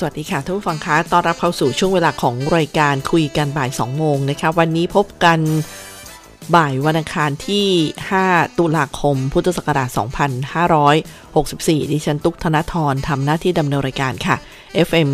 [0.00, 5.38] สวัสดีค่ะทุกผู้ฟังคะต้อนรับเข้าสู่ช่วงเวลาของรายการคุยกันบ่าย 2 โมงนะคะ วันนี้พบกัน
[6.56, 7.66] บ่ายวันอังคารที่
[8.10, 9.88] 5 ตุลาคม พุทธศักราช
[11.84, 14.36] 2564 ดิฉันตุ๊กธนทรทำหน้าที่ดำเนินรายการค่ะ
[14.88, 15.10] FM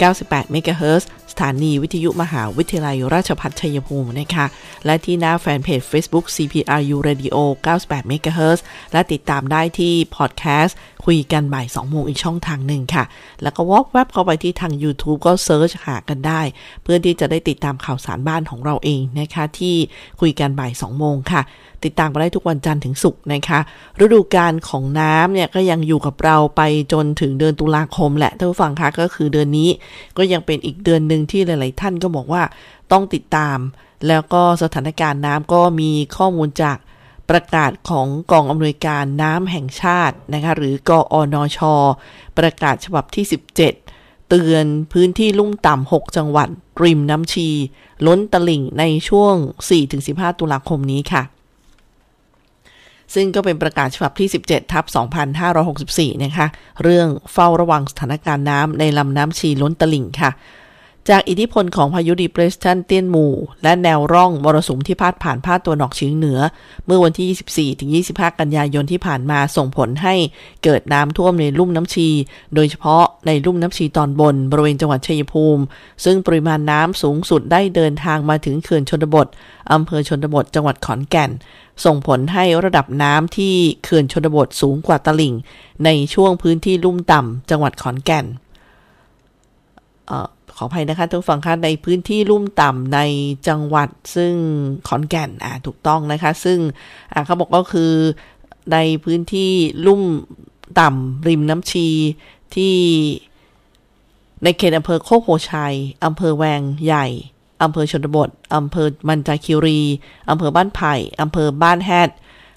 [0.00, 4.46] 98 MHz สถานีวิทยุมหาวิทยาลัยราชภัฏชัยภูมินะคะ
[4.86, 8.58] และที่หน้าแฟนเพจ Facebook CPRU Radio 98 MHz
[8.92, 13.04] และติดตามได้ที่พอดแคสต์คุยกันบ่าย2โมงอีกช่องทางหนึ่งค่ะ
[13.42, 16.40] แล้วก็วอกเว็บเข้าไปที่ทาง YouTube ก็เซิร์ชหากันได้
[16.82, 19.74] เพื่อที่จะได้ติดตามข่าวสารบ้านของเราเองนะคะ ที่
[20.20, 21.42] คุยกันบ่าย2โมงค่ะ
[21.84, 23.60] ติดตามกันได้ทุกวันจันทร์ถึงศุกร์นะคะ
[24.04, 29.68] ฤดูกาลของน้ำเนี่ยก็ยังอยู่กับเราไปจนถึงเดือนตุลาคมแหละท่านผู้ฟังคะก็คือเดือนนี้
[30.18, 32.42] ก็ยังเป็นอีกเดือนหนึ่งที่หลาย ๆ ท่านก็บอกว่า
[32.92, 33.58] ต้องติดตาม
[34.08, 36.78] แล้วก็สถานการณ์น้ำก็มีข้อมูลจาก
[37.30, 41.58] ประกาศของกองอำนวยการน้ำแห่งชาตินะคะหรือกอนช
[42.38, 43.56] ประกาศฉบับที่ 17
[44.28, 46.48] เตือนพื้นที่ลุ่มต่ำ 6 จังหวัด
[46.82, 47.48] ริมน้ำชี
[48.06, 49.34] ล้นตลิ่งในช่วง
[49.88, 51.22] 4-15 ตุลาคมนี้ค่ะ
[53.14, 54.84] ซึ่งก็เป็นประกาศฉบับที่ 17 ทับ
[55.54, 56.46] 2564 นะคะ
[56.82, 60.30] เรื่องเฝ้าระวังสถานการณ์น้ำในลำน้ำชีล้นตลิ่งค่ะ
[61.08, 66.38] จากอิทธิพลของพายุดีเพรสชันเตี้ยนหมู่ และแนวร่องมรสุมที่พาดผ่านภาคตัวนออกเฉียงเหนือ
[66.86, 67.68] เมื่อวันที่
[67.98, 70.14] 24 25 กันยายนที่ผ่านมาส่งผลให้
[70.64, 72.08] เกิดน้ำท่วมในลุ่มน้ำชี
[72.54, 75.62] โดยเฉพาะในลุ่มน้ำชีตอนบน บริเวณจังหวัดชัยภูมิ
[76.04, 79.26] ซึ่งปริมาณน้ำสูงสุดได้เดินทางมาถึงเขื่อนชนบท
[79.72, 81.30] อำเภอชนบทจังหวัดขอนแก่น
[81.84, 83.54] ส่งผลให้ระดับน้ำที่
[83.84, 85.34] เขื่อนชนบทสูงกว่าตลิ่ง
[85.84, 88.26] ในช่วงพื้นที่ลุ่มต่ำจังหวัดขอนแก่น
[90.62, 93.00] ออขออภัยนะคะทุกฝั่งคะในพื้นที่ลุ่มต่ำใน
[93.48, 94.32] จังหวัดซึ่ง
[94.88, 96.58] ขอนแก่นอ่าถูกต้องนะคะ ซึ่ง
[97.12, 97.92] อ่าเขาบอกก็คือ
[98.72, 99.52] ในพื้นที่
[99.86, 100.02] ลุ่ม
[100.80, 101.88] ต่ำริมน้ำชี
[102.54, 102.76] ที่
[104.44, 105.74] ในเขตอำเภอโคกโพชัย
[106.04, 107.06] อำเภอแวงใหญ่
[107.62, 109.80] อำเภอชนบทอำเภอมันจาคิรี
[110.30, 112.10] อำเภอบ้านไผ่อำเภอบ้านแฮด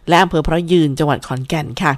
[0.07, 1.93] และอำเภอพระยืนจังหวัดขอนแก่นค่ะ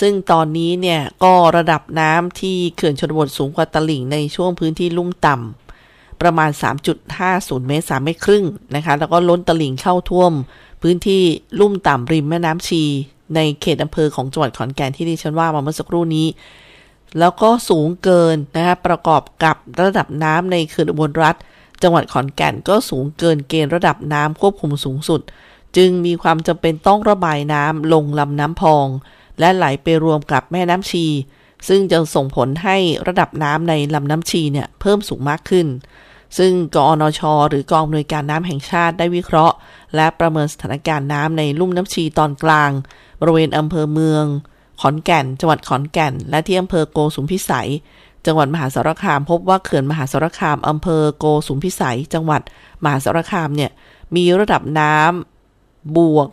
[0.00, 6.50] ซึ่งตอนนี้เนี่ยก็ระดับน้ำที่เขื่อนชนบทสูงกว่าตลิ่งในช่วงพื้นที่ลุ่มต่ำประมาณ
[7.08, 8.44] 3.50 เมตร 3 เมตรครึ่ง
[8.74, 10.32] นะคะ แล้วก็ล้นตลิ่งเข้าท่วม
[10.82, 11.22] พื้นที่
[11.60, 12.82] ลุ่มต่ำริมแม่น้ำชี
[13.34, 16.26] ในเขตอำเภอของจังหวัดขอนแก่นที่ดิฉันว่ามาเมื่อสักครู่นี้
[17.18, 21.36] แล้วก็สูงเกินนะคะประกอบกับระดับน้ำในเขื่อนอุบลรัฐ
[21.82, 25.20] จังหวัดขอนแก่นก็สูงเกินเกณฑ์ระดับน้ำควบคุมสูงสุด
[25.76, 28.86] จึงมีความจำเป็นต้องระบายน้ำลงลำน้ำพอง
[29.40, 31.06] และไหลไปรวมกับแม่น้ำชี
[31.68, 32.76] ซึ่งจะส่งผลให้
[33.08, 35.66] ระดับน้ำในลำน้ำชีเนี่ยเพิ่มสูงมากขึ้น
[36.38, 39.56] ซึ่งกอนช หรือกองอำนวยการน้ำแห่งชาติได้วิเคราะห์
[39.96, 42.70] และประเมินสถานการณ์น้ำในลุ่มน้ำชีตอนกลาง
[43.20, 44.24] บริเวณอำเภอเมือง
[44.80, 47.70] ขอนแก่น จังหวัดขอนแก่น และที่อำเภอโกสุมพิสัย
[48.26, 52.42] จังหวัดมหาสารคามพบว่าเขื่อนมหาสารคามอำเภอโกสุมพิสัย จังหวัด
[52.84, 53.70] มหาสารคามเนี่ย
[54.16, 55.33] มีระดับน้ำ
[55.96, 56.28] บวก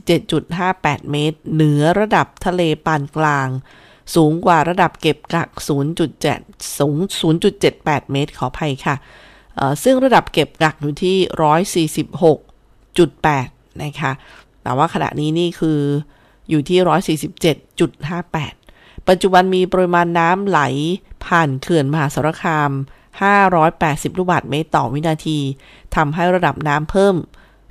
[0.00, 3.48] 147.58 เมตร เหนือระดับทะเลปานกลาง
[4.14, 5.48] สูงกว่าระดับเก็บกัก
[6.14, 6.96] 0.7สูง
[7.54, 8.96] 0.78 เมตร ขออภัยค่ะ
[9.82, 11.86] ซึ่งระดับเก็บกักอยู่ที่
[13.28, 14.12] 146.8 นะคะ
[14.62, 15.80] แต่ว่าขณะนี้นี่คือ
[16.48, 17.26] อยู่ที่
[18.36, 20.60] 147.58 ปัจจุบันมีปริมาณน้ำไหล
[21.24, 22.70] ผ่านเขื่อนมหาสารคาม
[23.44, 25.38] 580 ลูกบาศก์เมตรต่อวินาที
[25.96, 27.14] ทำให้ระดับน้ำเพิ่ม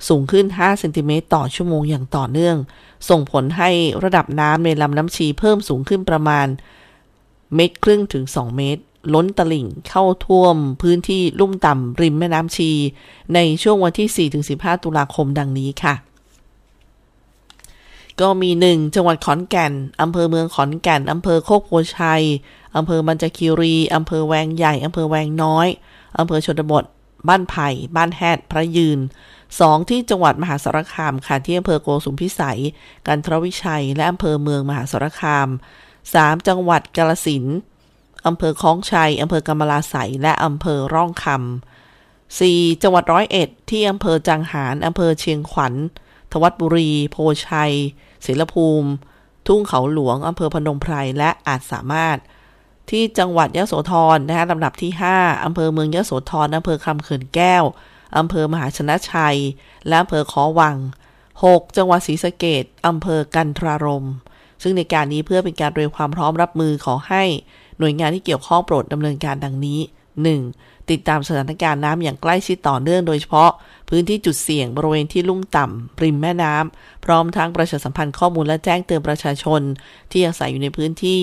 [0.08, 2.56] สูงขึ้น 5 เซนติเมตรต่อชั่วโมงอย่างต่อเนื่อง
[3.08, 3.70] ส่งผลให้
[4.04, 6.46] ระดับน้ำในลำน้ำชีเพิ่มสูงขึ้นประมาณ
[7.54, 8.82] เมตรครึ่งถึง 2 เมตร
[9.14, 12.70] ล้นตลิ่งเข้าท่วมพื้นที่ลุ่มต่ำริมแม่น้ำชี
[13.34, 14.30] ในช่วงวันที่
[14.60, 15.94] 4-15 ตุลาคมดังนี้ค่ะ
[18.20, 18.94] ก็มี 1.
[18.94, 19.72] จังหวัดขอนแก่น
[20.02, 22.22] อำเภอเมืองขอนแก่นอำเภอโคกโพชัย
[22.76, 25.68] อำเภอมันจคีรีอำเภอแวงใหญ่อำเภอแวงน้อย
[26.18, 26.84] อำเภอชนบท
[27.28, 28.98] บ้านไผ่ บ้านแฮดพระยืน
[29.56, 29.90] 2.
[29.90, 32.60] ที่จังหวัดมหาสารคามค่ะที่อำเภอโกสุมพิสัย
[33.06, 35.48] กันทรวิชัย และอำเภอเมืองมหาสารคาม
[35.98, 36.48] 3.
[36.48, 37.44] จังหวัดกาลสิน
[38.26, 42.82] อำเภอคลองชัยอำเภอกำมะลาไสและอำเภอร่องคำ 4.
[42.82, 45.74] จังหวัดร้อยเอ็ดที่อำเภอจังหารอำเภอเชียงขวัญ
[46.32, 47.16] ทวัดบุรี โพ
[47.46, 47.72] ชัย
[48.26, 48.90] ศิลภูมิ
[49.46, 52.18] ทุ่งเขาหลวงอำเภอพนมไพรและอาจสามารถ
[52.90, 57.64] ที่จังหวัดยะโสธรนะคะลำดับที่ 5อำเภอเมืองยะโสธรอำเภอคำเขื่อนแก้ว
[58.16, 59.38] อำเภอมหาชนะชัย
[59.86, 60.76] และอำเภอขอวัง
[61.26, 61.76] 6.
[61.76, 64.06] จังหวัดศรีสะเกดอำเภอกันทรารม
[64.62, 67.24] ซึ่งในการนี้เพื่อเป็นการเตรียมความพร้อมรับมือขอให้
[67.78, 69.80] หน่วยงานที่เกี่ยวข้องโปรดดำเนินการดังนี้
[70.34, 70.90] 1.
[70.90, 73.50] ติดตามสถานการณ์น้ำอย่างใกล้ชิดต่อเนื่องโดยเฉพาะ
[73.88, 79.60] พื้นที่จุดเสี่ยงบริเวณที่ลุ่มต่ำริมแม่น้ำ พร้อมทั้งประชาสัมพันธ์ข้อมูลและแจ้งเตือนประชาชน
[80.12, 81.20] ที่อาศัยอยู่ในพื้นที่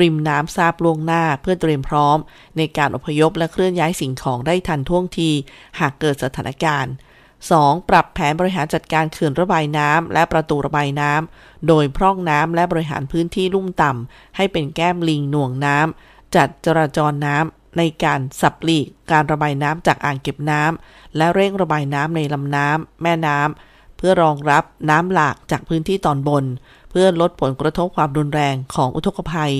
[0.00, 2.18] ริมน้ำทราบล่วงหน้าเพื่อเตรียมพร้อม
[2.56, 5.30] ในการอพยพและเคลื่อนย้ายสิ่งของได้ทันท่วงที
[5.78, 6.92] หากเกิดสถานการณ์
[7.40, 7.88] 2.
[7.88, 26.44] ปรับแผนบริหารจัดการเขื่อนระบายน้ำและประตูระบายน้ำ โดยพร่องน้ำและบริหารพื้นที่ลุ่มต่ำให้เป็นแก้มลิงหน่วงน้ำจัดจราจรน้ำในการสับหลีกการระบายน้ำจากอ่างเก็บน้ำและเร่งระบายน้ำในลำน้ำแม่น้ำเพื่อรองรับน้ำหลากจากพื้นที่ตอนบน
[26.92, 29.54] เพื่อลดผลกระทบความรุนแรงของอุทกภัย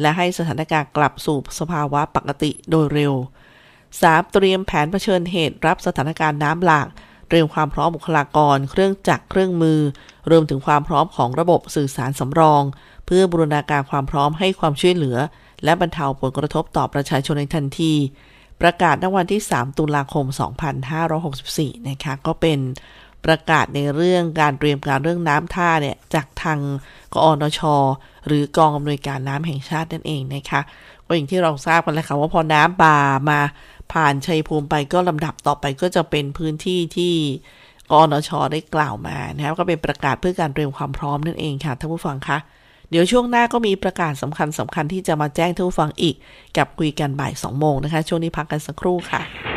[0.00, 3.14] และให้สถานการณ์กลับสู่สภาวะปกติโดยเร็ว
[3.72, 4.32] 3.
[4.32, 6.88] เตรียมแผนเผชิญเหตุรับสถานการณ์น้ำหลาก
[7.28, 9.80] เตรียมความพร้อมบุคลากร เครื่องจักรเครื่องมือ
[10.30, 12.62] รวมถึงความพร้อมของระบบสื่อสารสำรอง
[13.06, 15.16] เพื่อบูรณาการความพร้อมให้ความช่วยเหลือ
[15.64, 17.92] และบรรเทาผลกระทบต่อประชาชนในทันที
[18.60, 20.24] ประกาศในวันที่ 3 ตุลาคม
[21.06, 22.58] 2564 นะคะ ก็เป็น
[23.26, 26.58] ประกาศในเรื่องการเตรียมการเรื่องน้ำท่าเนี่ยจากทาง
[27.14, 27.60] กอนช
[28.26, 30.60] หรือกองอำนวยการน้ำแห่งชาตินั่นเองนะคะ
[31.06, 32.96] ก็อย่างที่เราทราบกันแล้วค่ะว่าพอน้ำป่า
[33.30, 33.40] มา
[33.92, 37.14] ผ่านชัยภูมิไปก็ลำดับต่อไปก็จะเป็นพื้นที่ที่
[37.92, 42.38] กอนช ได้กล่าวมานะครับก็เป็นประกาศเพื่อการเตรียมความพร้อมนั่นเองค่ะท่านผู้ฟังคะ
[42.90, 46.16] เดี๋ยวช่วงหน้าก็มีประกาศสำคัญสำคัญที่จะมาแจ้งท่านผู้ฟังอีก
[46.56, 49.47] กับคุยกันบ่าย2โมงนะคะ ช่วงนี้พักกันสักครู่ค่ะ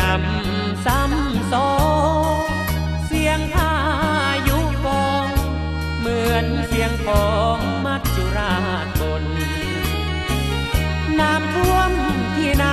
[0.00, 1.72] นำซ้ำสอ
[2.42, 2.46] ง
[3.06, 3.74] เสียงอา
[4.48, 4.88] ยุว
[5.24, 5.26] ง
[5.98, 9.24] เหมือนเสียงของมัจจุราชบน
[11.20, 11.92] น้ำท่วม
[12.36, 12.66] ที่ไหน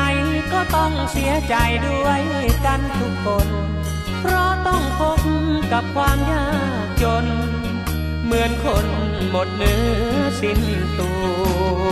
[0.54, 1.56] ก็ต้องเสียใจ
[1.88, 2.22] ด้วย
[2.66, 3.48] กันทุกคน
[4.20, 5.20] เพราะต้องพบ
[5.72, 6.48] กับความยา
[6.86, 7.26] กจน
[8.26, 8.86] เหมือนคน
[9.32, 10.62] หมดเนื้อสิ้น
[11.00, 11.14] ตั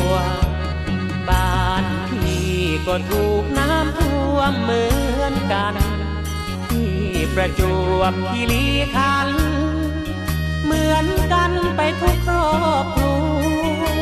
[0.08, 0.12] ว
[2.88, 4.86] ก็ถูกน้ำท่วมเหมื
[5.22, 5.76] อนกัน
[6.70, 6.96] ที่
[7.36, 7.62] ประจ
[7.96, 9.30] วบคีรีขัน
[10.64, 12.50] เหมือนกันไปทุกครอ
[12.84, 14.02] บครัว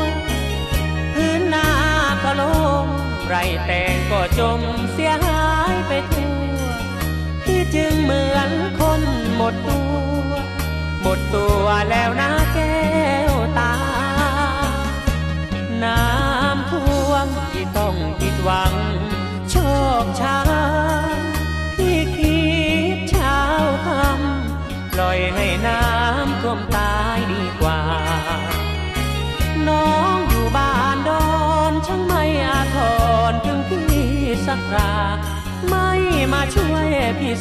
[1.13, 1.69] พื้นนา
[2.23, 2.43] ก็ล
[2.83, 2.85] ง
[3.27, 4.61] ไรแต่งก็จม
[4.93, 5.43] เสียหา
[5.73, 6.69] ยไปทั่ว
[7.45, 9.01] ที่จึงเหมือนคน
[9.35, 10.33] หมดตัว
[11.01, 12.38] หมดตัวแล้วนะ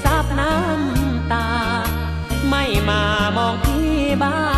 [0.05, 1.49] ซับน้ำตา
[2.49, 3.03] ไม่มา
[3.37, 4.58] มองพี่บ้าง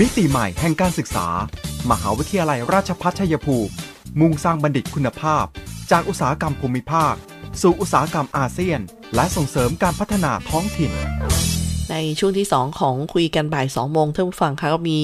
[0.00, 1.26] มิติใหม่แห่งการศึกษา
[1.90, 3.72] มหาวิทยาลัยราชพัฒชัยภูมิ
[4.20, 5.44] มุ่งสร้างบัณฑิตคุณภาพ
[5.90, 7.14] จากอุตสาหกรรมภูมิภาค
[7.62, 8.80] สู่อุตสาหกรรมอาเซียน
[9.14, 10.92] และส่งเสริมการพัฒนาท้องถิ่น
[11.90, 14.98] ในช่วงที่ 2 ของคุยกันบ่าย2โมงท่านผู้ฟังคะก็มี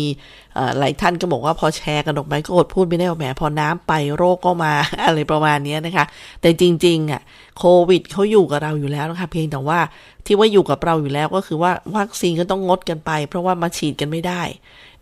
[0.78, 4.72] หลายท่านก็บอกว่าพอแชร์กันออกไปก็อดพูดไม่ได้ว่าแหมพอน้ำไปโรคก็มา
[5.04, 6.04] อะไรประมาณนี้นะคะ
[6.40, 7.20] แต่จริงๆอะ
[7.58, 9.78] โควิดเขาอยู่กับเราอยู่แล้วนะคะเพียงแต่ว่า
[10.26, 14.42] ที่ว่าอยู่กับเราอยู่แล้วก็คือว่าวัคซีนก็ต้องงดกันไป เพราะว่ามาฉีดกันไม่ได้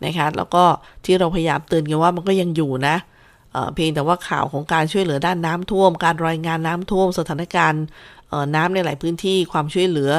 [0.05, 0.65] นะคะ แล้วก็
[1.05, 2.97] ที่เราพยายามเตือนกันว่ามันก็ยังอยู่นะ
[3.53, 7.85] เเพียงแต่ว่าข่าวของการช่วยเหลือด้านน้ำท่วม การรายงานน้ำท่วม สถานการณ์
[8.55, 10.11] น้ำในหลายพื้นที่ความช่วยเหลือ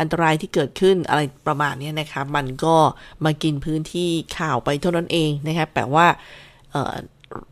[0.00, 2.76] อันตรายที่เกิดขึ้นอะไรประมาณนี้นะคะ มันก็
[3.24, 6.06] มากินพื้นที่ข่าวไปเท่านั้นเองนะคะแปลว่า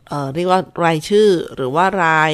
[0.08, 2.32] เเรียกว่ารายชื่อหรือว่าราย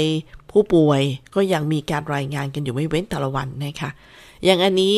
[0.51, 1.03] ผู้ป่วย
[1.35, 3.91] ก็ยังมีการรายงานกันอยู่ไม่เว้นแต่ละวันนะคะ
[4.45, 4.97] อย่างอันนี้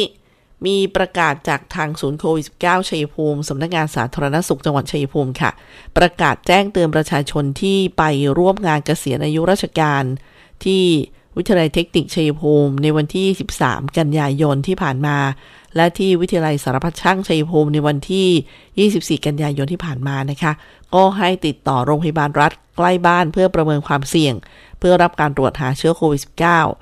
[0.67, 5.50] มีประกาศจากทางศูนย์โควิด -19 ชัยภูมิ สำนักงานสาธารณสุขจังหวัดชัยภูมิค่ะ
[5.97, 8.02] ประกาศแจ้งเตือนประชาชนที่ไป
[8.38, 10.05] ร่วมงานเกษียณอายุราชการ
[10.64, 10.85] ที่
[11.37, 13.27] วิทยาลัยเทคนิคชัยภูมิในวันที่
[13.61, 15.17] 13 กันยายนที่ผ่านมา
[15.77, 20.53] และที่วิทยาลัยสารพัดช่างชัยภูมิในวันที่ 24 กันยายนที่ผ่านมานะคะ
[20.95, 24.35] ก็ให้ติดต่อโรงพยาบาลรัฐใกล้บ้านเพื่อประเมินความเสี่ยง
[24.79, 26.23] เพื่อรับการตรวจหาเชื้อโควิด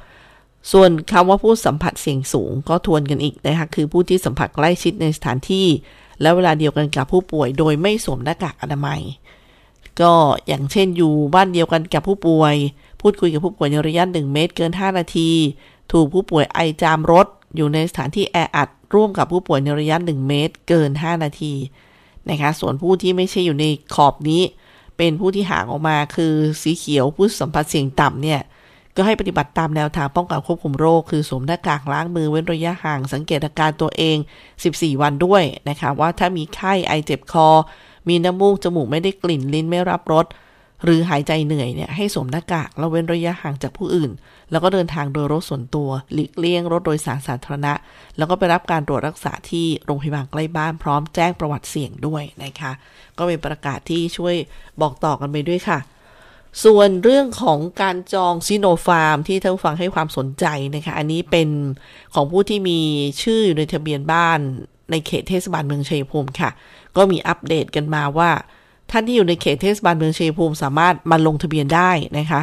[0.04, 5.66] -19 ส่วนคำว่าผู้สัมผัสเสี่ยงสูงก็ทวนกันอีกนะคะคือผู้ที่สัมผัสใกล้ชิดในสถานที่
[6.20, 9.00] และเวลาเดียวกันกับผู้ป่วย โดยไม่สวมหน้ากากอนามัย
[10.00, 10.12] ก็
[10.46, 12.54] อย่างเช่นอยู่บ้านเดียวกันกับผู้ป่วย
[13.00, 15.30] พูดคุยกับผู้ป่วยในระยะ 1 เมตรเกิน 5 นาที
[15.92, 17.26] ถูกผู้ป่วยไอจามรถ
[17.56, 21.54] อยู่ในสถานที่แออัด ร่วมกับผู้ป่วยในระยะ 1 เมตร เกิน 5 นาที
[22.28, 24.42] นะคะ ส่วนผู้ที่ไม่ใช่อยู่ในขอบนี้
[24.96, 28.40] เป็นผู้ที่ห่างออกมาคือสีเขียวผู้สัมผัสเสี่ยงต่ำเนี่ย
[28.96, 34.16] ก็ให้ปฏิบัติตามแนวทางป้องกันควบคุมโรค คือสวมหน้ากากล้างมือเว้นระยะห่าง สังเกตอาการตัวเอง
[34.58, 37.48] 14 วันด้วยนะคะ ว่าถ้ามีไข้ไอเจ็บคอ
[38.08, 40.26] มีน้ำมูกจมูกไม่ได้กลิ่นลิ้นไม่รับรส
[40.84, 44.10] หรือหายใจเหนื่อยเนี่ยให้สวมหน้ากากแล้วเว้นระยะห่างจากผู้อื่น
[44.50, 47.72] แล้วก็เดินทางโดยรถส่วนตัว หลีกเลี่ยงรถโดยสารสาธารณะ
[48.16, 52.72] แล้วก็ไปรับการตรวจรักษาที่โรงพยาบาลใกล้บ้านพร้อมแจ้งประวัติเสี่ยงด้วยนะคะ
[53.18, 54.34] ก็เป็นประกาศที่ช่วย
[54.80, 55.78] บอกต่อกันไปด้วยค่ะ
[56.64, 60.44] ส่วนเรื่องของการจองซิโนฟาร์มที่ท่านฟังให้ความสนใจ
[60.74, 61.48] นะคะ อันนี้เป็น
[62.14, 62.80] ของผู้ที่มี
[63.22, 64.38] ชื่ออยู่ในทะเบียนบ้าน
[64.90, 66.50] ในเขตเทศบาลเมืองชัยภูมิค่ะ
[66.96, 68.30] ก็มีอัปเดตกันมาว่า
[68.90, 72.40] ท่านที่อยู่ในเขตเทศบาลเมืองเชัยงภูมิสามารถมาลงทะเบียนได้นะคะ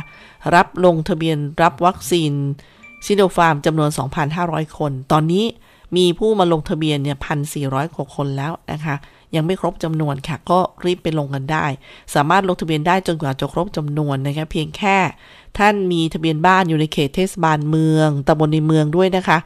[0.56, 2.32] รับลงทะเบียนรับวัคซีน
[3.06, 3.90] ซิโนฟาร์มจำนวน
[4.34, 5.46] 2,500 คน ตอนนี้
[5.98, 7.18] มีผู้มาลงทะเบียนเนี่ย
[7.56, 8.96] 1,400กว่าคนแล้วนะคะ
[9.36, 11.66] ยังไม่ครบจำนวนค่ะ ก็รีบไปลงกันได้
[12.16, 14.98] สามารถลงทะเบียนได้จนกว่าจะครบจำนวนนะคะเพียงแค่
[15.58, 19.38] ท่านมีทะเบียนบ้านอยู่ในเขตเทศบาลเมืองตำบลในเมืองด้วยนะคะ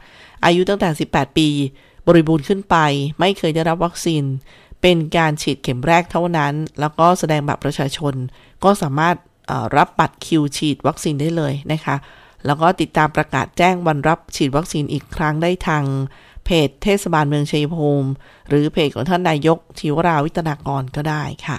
[0.44, 1.48] อายุตั้งแต่ 18 ปี
[2.06, 2.76] บริบูรณ์ขึ้นไป
[3.20, 4.24] ไม่เคยได้รับวัคซีน
[4.82, 8.14] เป็นการฉีดเข็มแรกเท่านั้น แล้วก็แสดงบัตรประชาชน
[8.64, 9.16] ก็สามารถ
[9.76, 11.96] รับบัตรคิวฉีดวัคซีนได้เลยนะคะ
[12.46, 15.84] แล้วก็ติดตามประกาศแจ้งวันรับฉีดวัคซีนอีกครั้งได้ทาง
[16.44, 18.10] เพจเทศบาลเมืองชัยภูมิ
[18.48, 21.58] หรือเพจของท่านนายกทิวราวิตนากรก็ได้ค่ะ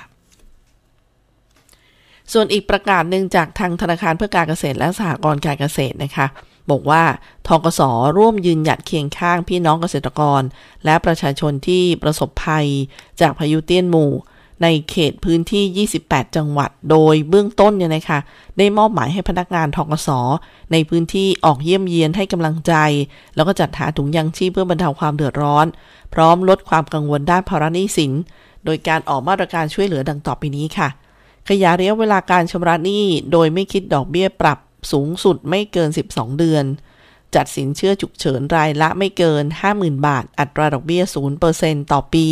[2.33, 6.27] ส่วนอีกประกาศหนึ่งจากทางธนาคารเพื่อการเกษตรและสหกรณ์การเกษตรนะคะ
[6.71, 7.03] บอกว่า
[7.47, 7.81] ทกส
[8.17, 10.41] ร่วมยืนหยัดเคียงข้างพี่น้องเกษตรกร
[10.85, 12.67] และประชาชนที่ประสบภัย
[13.21, 14.11] จากพายุเตี้ยนหมู่
[14.63, 18.19] ในเขตพื้นที่ 28 จังหวัด โดยเบื้องต้นเนี่ยนะคะ
[18.57, 20.09] ได้มอบหมายให้พนักงานทกส
[20.71, 22.73] ในพื้นที่ออกเยี่ยมเยียนให้กำลังใจ
[23.35, 25.65] แล้วก็จัดหาถุงยังชีพเพื่อบรรเทาความเดือดร้อน
[26.13, 28.11] พร้อมลดความกังวลด้านภาระหนี้สิน
[28.65, 30.89] โดยการออกมาตรการช่วยเหลือดังต่อไปนี้ค่ะ
[31.49, 34.57] ขยายระยะเวลาการชำระหนี้โดยไม่คิดดอกเบี้ยปรับ
[34.91, 36.65] สูงสุดไม่เกิน 12 เดือน
[37.35, 39.43] จัดสินเชื่อฉุกเฉินรายละไม่เกิน
[39.75, 41.03] 50,000 บาท อัตราดอกเบี้ย
[41.47, 42.27] 0%ต่อปี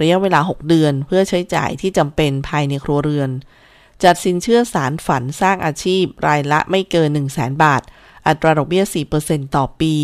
[0.00, 3.30] ระยะเวลา 6 เดือนเพื่อใช้จ่ายที่จำเป็นภายในครัวเรือน
[4.04, 7.82] จัดสินเชื่อสารฝันสร้างอาชีพ รายละไม่เกิน 100,000 บาท
[8.26, 8.84] อัตราดอกเบี้ย
[9.20, 9.94] 4%ต่อปี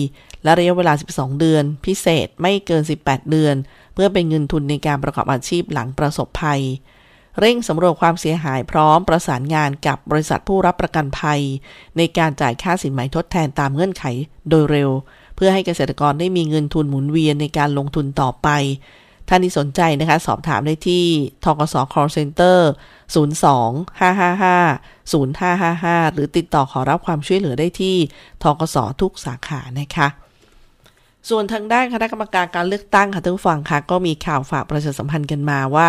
[0.43, 3.55] และระยะเวลา 12 เดือน พิเศษไม่เกิน 18 เดือน
[3.95, 6.63] เพื่อเป็นเงินทุนในการประกอบอาชีพหลังประสบภัย
[7.41, 11.41] เร่งสำรวจความเสียหายพร้อมประสานงานกับบริษัทผู้รับประกันภัย
[11.97, 14.05] ในการจ่ายค่าสินไหมทดแทนตามเงื่อนไข
[14.49, 14.91] โดยเร็ว
[15.37, 18.49] เพื่อให้เกษตรกรได้มีเงินทุนหมุนเวียนในการลงทุนต่อไป
[19.29, 21.05] ท่านที่สนใจนะคะ สอบถามได้ที่
[21.45, 22.59] ทกส call center
[23.15, 27.97] 02 555 0555 หรือติดต่อขอรับความช่วยเหลือได้ที่
[28.43, 30.07] ทกสทุกสาขานะคะ
[31.31, 35.89] ส่วนทางด้านคณะกรรมการการเลือกตั้งค่ะท่านผู้ฟังคะก็มีข่าวฝากประชาสัมพันธ์กันมาว่า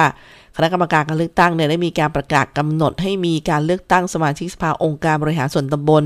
[0.55, 6.03] คณะกรรมการการเลือกตั้งเนี่ยได้มีการประกาศกำหนดให้มีการเลือกตั้งสมาชิกสภาองค์การบริหารส่วนตำบล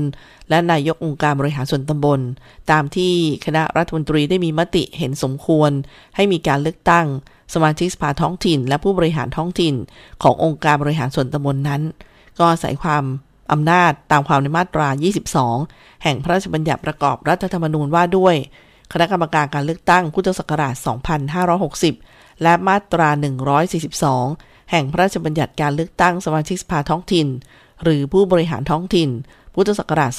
[0.50, 2.20] และนายกองค์การบริหารส่วนตำบล
[2.70, 3.12] ตามที่
[3.46, 5.70] คณะรัฐมนตรีได้มีมติเห็นสมควร
[6.16, 7.06] ให้มีการเลือกตั้ง
[7.54, 9.74] สมาชิกสภาท้องถิ่น และผู้บริหารท้องถิ่น
[10.22, 11.82] ขององค์การบริหารส่วนตำบลนนั้น
[12.38, 13.04] ก็อาศัยความ
[13.52, 14.88] อำนาจตามความในมาตรา
[15.46, 18.36] 22 แห่งพระราชบัญญัติประกอบรัฐธรรมนูญว่าด้วย
[18.92, 20.74] คณะกรรมการการเลือกตั้งพุทธศักราช
[21.58, 23.08] 2560 และมาตรา
[23.90, 27.26] 142 แห่งพระราชบัญญัติการเลือกตั้งสมาชิกสภาท้องถิ่น
[27.82, 29.08] หรือผู้บริหารท้องถิ่น
[29.54, 30.12] พุทธศักราช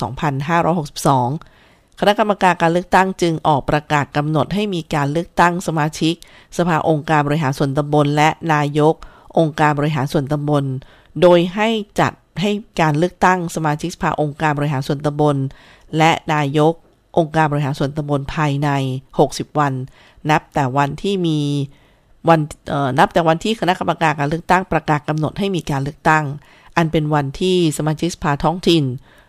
[1.02, 6.14] 2562 คณะกรรมการการเลือกตั้งจึงออกประกาศกำหนดให้มีการเลือกตั้งสมาชิก
[6.58, 8.96] สภาองค์การบริหารส่วนตำบล และนายก
[9.40, 10.64] องค์การบริหารส่วนตำบล
[11.22, 11.68] โดยให้
[12.00, 15.36] จัดให้การเลือกตั้งสมาชิกสภาองค์การบริหารส่วนตำบล
[15.98, 16.74] และนายก
[17.18, 18.70] องค์การบริหารส่วนตำบลภายใน
[19.16, 19.74] 60 วัน
[20.30, 21.40] นับแต่วันที่มี
[22.30, 22.40] วัน
[23.00, 26.24] นับแต่วันที่คณะกรรมการการเลือกตั้งประกาศกำหนดให้มีการเลือกตั้ง
[26.78, 28.84] อันเป็นวันที่สมาชิกสภาท้องถิ่น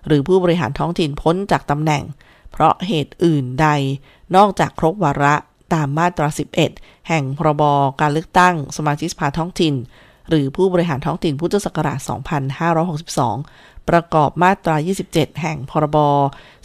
[0.06, 2.02] หรือผู้บริหารท้องถิ่นพ้นจากตำแหน่ง
[2.52, 3.66] เพราะเหตุอื่นใด
[4.36, 5.34] นอกจากครบวาระ
[5.74, 6.28] ตามมาตรา
[6.68, 7.62] 11 แห่งพรบ
[8.00, 9.74] การเลือกตั้ง สมาชิกสภาท้องถิ่น
[10.28, 11.98] หรือผู้บริหารท้องถิ่นพุทธศักราช
[12.90, 14.76] 2562 ประกอบมาตรา
[15.08, 15.98] 27 แห่งพรบ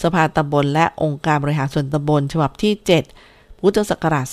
[0.04, 2.74] สภาตำบลและองค์การบริหารส่วนตำบลฉบับที่
[3.18, 4.26] 7 พุทธศักราช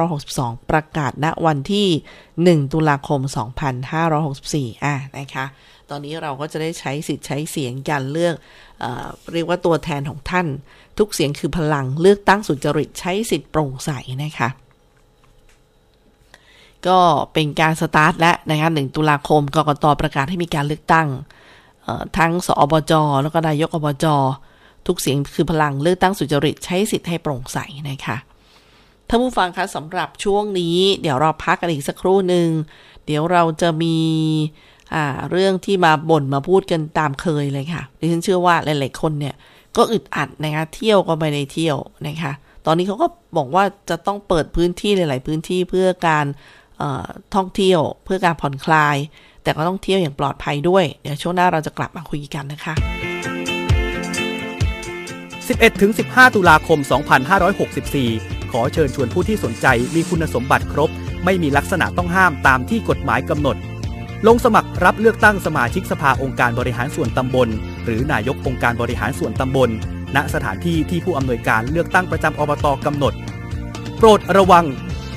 [0.00, 1.88] 2562 ประกาศณวันที่
[2.30, 3.20] 1 ตุลาคม
[4.02, 5.44] 2564 อะนะคะ
[5.90, 8.34] ตอนนี้เราก็จะได้ใช้สิทธิ์ใช้เสียงกันเลือก
[8.80, 8.84] เอ
[9.32, 10.46] เรียกว่าตัวแทนของท่าน
[10.98, 13.90] ทุกเสียงคือพลังเลือกตั้งสุจริตใช้สิทธิ์โปร่งใส
[14.24, 14.48] นะคะ
[16.86, 16.98] ก็
[17.32, 21.08] เป็นการสตาร์ทและนะคะ1ตุลาคมกกตประกาศให้มีการเลือกตั้ง
[22.18, 22.92] ทั้งสอบจ
[23.22, 24.06] แล้วก็นายกอบจ
[24.86, 27.58] ทุกเสียงคือพลังเลือกตั้งสุจริต ใช้สิทธิ์ให้โปร่งใส
[27.90, 28.16] นะคะ
[29.08, 32.48] ท่านผู้ฟังคะสำหรับช่วงนี้ เดี๋ยวเราพักกันอีกสักครู่หนึ่ง
[33.06, 33.96] เดี๋ยวเราจะมี
[35.30, 39.34] เรื่องที่มาบ่นมาพูดกันตามเคยเลยค่ะดิฉันเชื่อว่าหลาย ๆ คนเนี่ย
[39.76, 42.32] ก็อึดอัดนะคะเที่ยวก็ไม่ได้เที่ยวนะคะ
[42.66, 46.26] ตอนนี้เขาก็บอกว่าจะต้องเปิดพื้นที่หลาย ๆ พื้นที่เพื่อการ
[47.34, 48.96] ท่องเที่ยวเพื่อการผ่อนคลาย
[49.44, 52.74] แต่ก็ต้องเที่ยวอย่างปลอดภัยด้วย เดี๋ยวช่วงหน้าเราจะกลับมาคุยกันนะคะ
[55.54, 56.78] 11-15 ตุลาคม
[58.04, 60.90] 2564 ขอเชิญชวนผู้ที่สนใจมีคุณสมบัติครบ
[61.24, 63.56] ไม่มีลักษณะต้องห้ามตามที่กฎหมายกำหนด
[64.26, 67.48] ลงสมัครรับเลือกตั้งสมาชิกสภาองค์การบริหารส่วนตำบล
[67.84, 69.70] หรือนายกองค์การบริหารส่วนตำบล
[70.16, 73.14] ณสถานที่ที่ผู้อำนวยการเลือกตั้งประจำอบตกำหนด
[73.98, 74.64] โปรดระวัง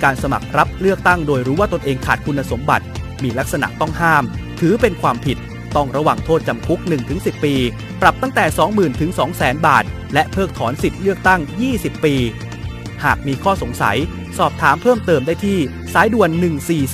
[0.04, 2.86] การสมัครรับเลือกตั้งโดยรู้ว่าตนเองขาดคุณสมบัติ
[3.23, 4.23] มีลักษณะต้องห้าม
[4.60, 5.38] ถือเป็นความผิด
[5.75, 6.80] ต้องระวังโทษจำคุก
[7.12, 7.56] 1-10 ปี
[8.01, 11.39] ปรับตั้งแต่ 20,000ถึง200,000 บาท และเพิกถอนสิทธิ์เลือกตั้ง
[11.73, 12.15] 20 ปี
[13.03, 13.97] หากมีข้อสงสัย
[14.38, 15.58] สอบถามเพิ่มเติมได้ที่
[15.93, 16.30] สายด่วน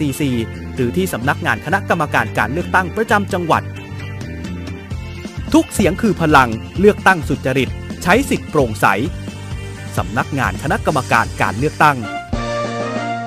[0.02, 3.64] 1444 หรือที่สำนักงานคณะกรรมการการเลือกตั้งประจำจังหวัด
[5.54, 7.70] ทุกเสียงคือพลังเลือกตั้งสุจริต
[8.04, 8.86] ใช้สิทธิ์โปร่งใส
[9.98, 11.98] สำนักงานคณะกรรมการการเลือกตั้ง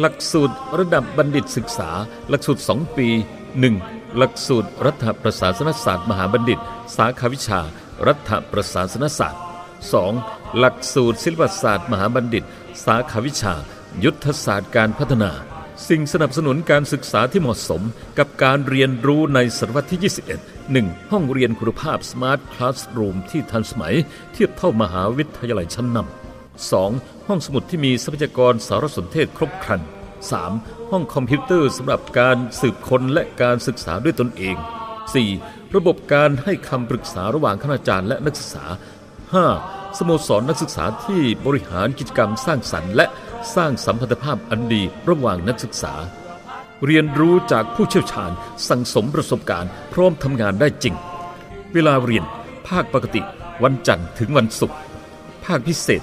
[0.00, 1.90] หลักสูตรระดับบัณฑิตศึกษา
[2.28, 3.08] หลักสูตร 2 ปี
[3.62, 4.16] 1.
[4.16, 6.58] หลักสูตรรัฐประศาสนศาสตร์ มหาบัณฑิต
[6.96, 7.60] สาขาวิชา
[8.06, 9.42] รัฐประศาสนศาสตร์
[9.98, 10.58] 2.
[10.58, 12.44] หลักสูตรศิลปศาสตร์ มหาบัณฑิต
[12.84, 13.54] สาขาวิชา
[14.04, 15.32] ยุทธศาสตร์การพัฒนา
[15.88, 17.82] สิ่งสนับสนุนการศึกษาที่เหมาะสม
[18.18, 20.00] กับการเรียนรู้ในศตวรรษที่
[20.40, 21.10] 21 1.
[21.10, 23.94] ห้องเรียนคุณภาพ Smart Classroom ที่ทันสมัย
[24.32, 27.26] เทียบเท่ามหาวิทยาลัยชั้นนำ 2.
[27.26, 29.80] ห้องสมุดที่มีทรัพยากรสารสนเทศครบครัน
[30.34, 30.90] 3.
[30.90, 34.56] ห้องคอมพิวเตอร์สำหรับการสืบค้นและการศึกษาด้วยตนเอง
[35.16, 35.74] 4.
[35.76, 38.64] ระบบการให้คำปรึกษาระหว่างคณาจารย์และนักศึกษา
[39.30, 39.98] 5.
[39.98, 43.06] สโมสรนักศึกษาที่บริหารกิจกรรมสร้างสรรค์และ
[43.54, 45.94] สร้างสัมพันธภาพอันดีระหว่างนักศึกษา
[46.86, 48.30] เรียนรู้จากผู้เชี่ยวชาญ
[48.68, 50.94] สั่งสมประสบการณ์ พร้อมทำงานได้จริง
[51.72, 52.24] เวลาเรียน
[52.68, 53.22] ภาคปกติ
[53.62, 54.78] วันจันทร์ถึงวันศุกร์
[55.44, 56.02] ภาคพิเศษ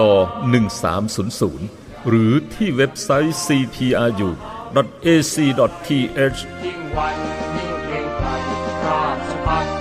[0.00, 0.12] ต่อ
[0.90, 4.38] 1300 หรือที่เว็บไซต์ cpru.ac.th
[6.64, 7.16] ยิ่งวัน
[7.54, 8.28] ยิ่งเกรงไกร
[8.86, 9.77] ราชพัฒ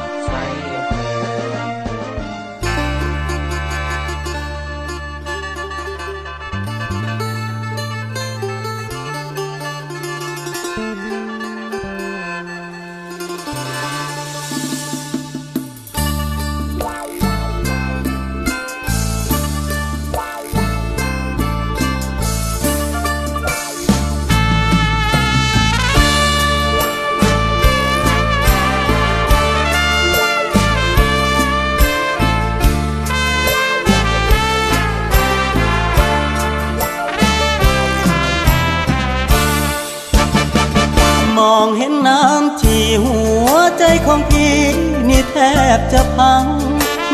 [45.77, 46.45] บจะพัง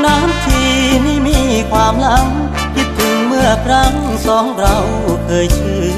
[0.04, 0.74] น้ำที่
[1.06, 1.40] นี่มี
[1.72, 2.28] ความหลัง
[2.76, 4.78] คิดถึงเมื่อครั้งสองเรา
[5.26, 5.98] เคยชื่น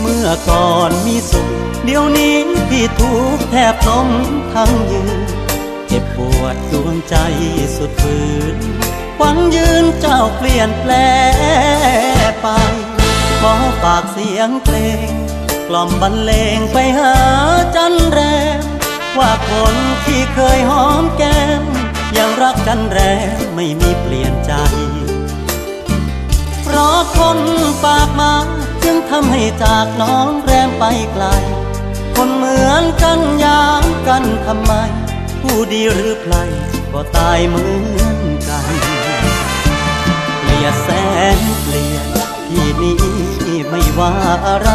[0.00, 1.48] เมื่อก่อนมีสุข
[1.84, 2.36] เดี๋ยวนี้
[2.68, 4.08] พี่ทุกแทบล้ม
[4.54, 5.20] ทั้งยืน
[5.86, 7.16] เจ็บปวดดวงใจ
[7.76, 8.18] สุดฝื
[8.54, 8.56] น
[9.18, 10.92] หวังยืนเจ้าเปลี่ยนแปล
[12.40, 12.46] ไป
[13.40, 14.76] ขอฝากเสียงเพล
[15.08, 15.10] ง
[15.68, 17.14] กล่อมบรรเลงไปหา
[17.74, 18.20] จันแร
[18.60, 18.71] ม
[19.18, 19.74] ว่าคน
[20.06, 21.62] ที่เคยหอมแก้ม
[22.16, 22.98] ยังรักจันแร
[23.36, 24.52] มไม่มีเปลี่ยนใจ
[26.62, 27.38] เพราะคน
[27.84, 28.34] ปากมา
[28.84, 31.24] จึงทำให้จากน้องแรมไปไกล
[32.14, 34.72] คนเหมือนกันยามกันทำไม
[35.40, 36.34] ผู้ดีหรือใคร
[36.92, 37.66] ก็ตายเหมื
[38.00, 38.74] อนกัน
[40.40, 40.88] เปลี่ยดแส
[41.36, 42.06] นเปลี่ยน
[42.48, 44.12] พี่นี้ไม่ว่า
[44.46, 44.70] อะไร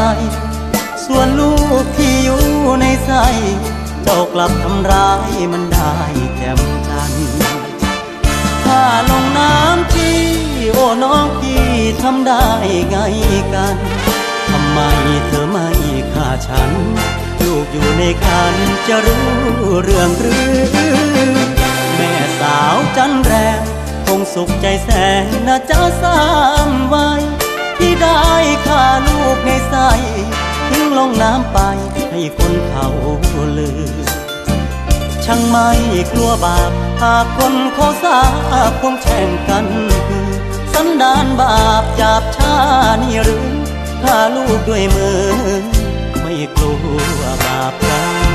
[1.06, 2.44] ส่วนลูกที่อยู่
[2.82, 3.14] ในใจ
[4.10, 5.94] เจ้ากลับทำร้ายมันได้
[6.38, 7.14] แจ่มจัน
[8.66, 10.20] ถ้าลงน้ำที่
[10.72, 11.66] โอ้น้องพี่
[12.02, 12.48] ทำได้
[12.90, 12.98] ไง
[13.54, 13.76] กัน
[14.50, 14.80] ทำไม
[15.26, 15.68] เธอไม่
[16.14, 16.72] ฆ่าฉัน
[17.42, 18.56] ลูกอยู่ในคัน
[18.88, 19.28] จะรู้
[19.84, 20.56] เรื่องหรือ
[21.96, 23.62] แม่สาวจันแรม
[24.06, 24.90] คงสุขใจแส
[25.24, 26.22] นนะเจ้าสา
[26.68, 27.22] มวัย
[27.78, 28.24] ที่ได้
[28.66, 29.76] ฆ่าลูกในใส
[30.98, 31.60] ทิ้งลงน้ำไป
[32.12, 32.88] ให้คนเขา
[33.58, 33.82] ลือ
[35.26, 35.70] ช่างไม่
[36.12, 38.20] กลัวบาปหากคนเขาสา
[38.70, 39.66] บคงแช่งกัน
[40.08, 40.30] คือ
[40.74, 42.56] สันดานบาปจาบชา
[43.02, 43.48] นี่หรือ
[44.02, 45.22] ฆ่าลูกด้วยมือ
[46.22, 46.74] ไม่กลั
[47.20, 47.86] วบาปก
[48.26, 48.27] ร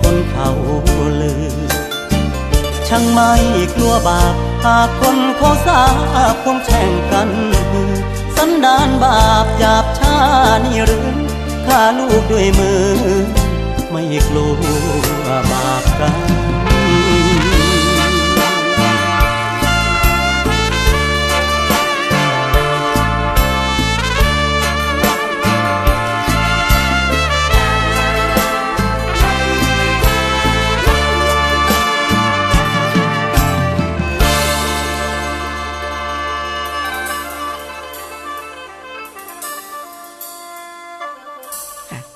[0.00, 0.48] คนเขา
[1.20, 1.54] ลือ
[2.88, 3.32] ช่างไม่
[3.74, 5.82] กลัวบาปหากคนเขาสา
[6.32, 7.30] บคงแช่งกัน
[8.36, 10.16] สันดานบาปหยาบช้า
[10.64, 11.08] นี่หรือ
[11.66, 12.82] ฆ่าลูกด้วยมือ
[13.90, 16.49] ไม่กลัวบาปกัน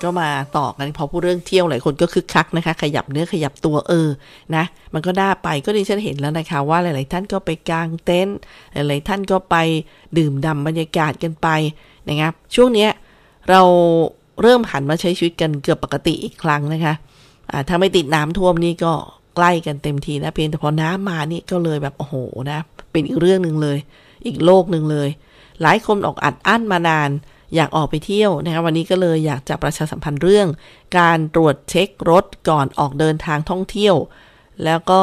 [0.05, 4.09] ก็มาต่อกันพอพูดเรื่องเที่ยวหลายคนก็คึกคักนะคะ ขยับเนื้อขยับตัวเออ
[4.55, 4.63] นะ
[4.93, 8.37] มันก็น่าไปก็ดิฉันเห็นแล้วนะคะ ว่าหลาย ๆ ท่านก็ไปกางเต็นท์
[8.73, 9.55] หลาย ๆ ท่านก็ไป
[10.17, 11.47] ดื่มด่ำบรรยากาศกันไป
[12.09, 12.91] นะครับช่วงเนี้ย
[13.49, 13.61] เรา
[14.41, 16.93] เริ่มหันมาใช้ชีวิตกันเกือบปกติอีกครั้งนะคะ
[17.67, 18.93] ถ้าไม่ติดน้ำท่วมนี่ก็
[19.35, 22.15] ใกล้กันเต็มทีนะเพียงแต่พอน้ำมานี่ก็เลยแบบโอ้โห
[22.51, 22.59] นะ
[22.91, 23.77] เป็นอีกเรื่องหนึ่งเลย
[24.25, 25.09] อีกโลกหนึ่งเลย
[25.61, 27.09] หลายคนออกอัดอั้นมานาน
[27.55, 30.47] อยากออกไปเที่ยวนะคะวันนี้ก็เลยอยากจะประชาสัมพันธ์เรื่อง
[30.99, 33.95] การตรวจเช็ครถก่อนออกเดินทางท่องเที่ยว
[34.65, 35.01] แล้วก็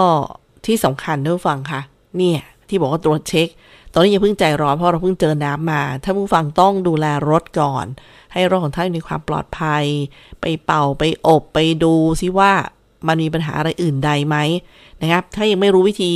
[0.66, 1.80] ที่สำคัญด้วยฟังค่ะ
[2.16, 3.48] เนี่ยที่บอกว่าตรวจเช็ค
[3.92, 7.86] ตอนนี้อย่าเพิ่งใจร้อนเพราะเราเพิ่งเจอน้ำมาถ้าผู้ฟังต้องดูแลรถก่อน
[8.32, 9.84] ให้รถของท่านมีความปลอดภัย
[10.40, 12.52] ไปเป่าไปอบไปดูซิว่า
[13.06, 14.36] มันมีปัญหาอะไรอื่นใดไหม
[15.00, 16.12] นะครับ ถ้ายังไม่รู้วิธี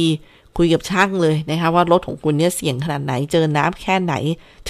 [0.56, 4.14] คุยกับช่างเลยนะคะว่ารถของคุณเนี่ยเสี่ยงขนาดไหนเจอน้ำแค่ไหน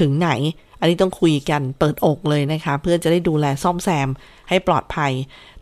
[0.01, 0.31] ถึงไหน
[0.81, 4.09] อันนี้ต้องคุยกันเปิดอกเลยนะคะ เพื่อจะได้ดูแลซ่อมแซม
[4.49, 5.13] ให้ปลอดภัย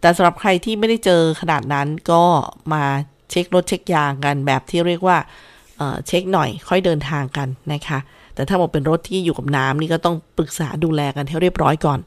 [0.00, 2.22] แต่สำหรับใครที่ไม่ได้เจอขนาดนั้นก็
[2.72, 2.84] มา
[3.30, 5.18] เช็ครถเช็คยางกันแบบที่เรียกว่า
[5.76, 7.98] เเช็คหน่อยค่อยเดินทางกันนะคะ
[8.34, 12.00] แต่ถ้าบอกเป็นรถที่อยู่กับน้ำนี่ก็ต้องปรึกษาดูแลกันให้เรียบร้อยก่อน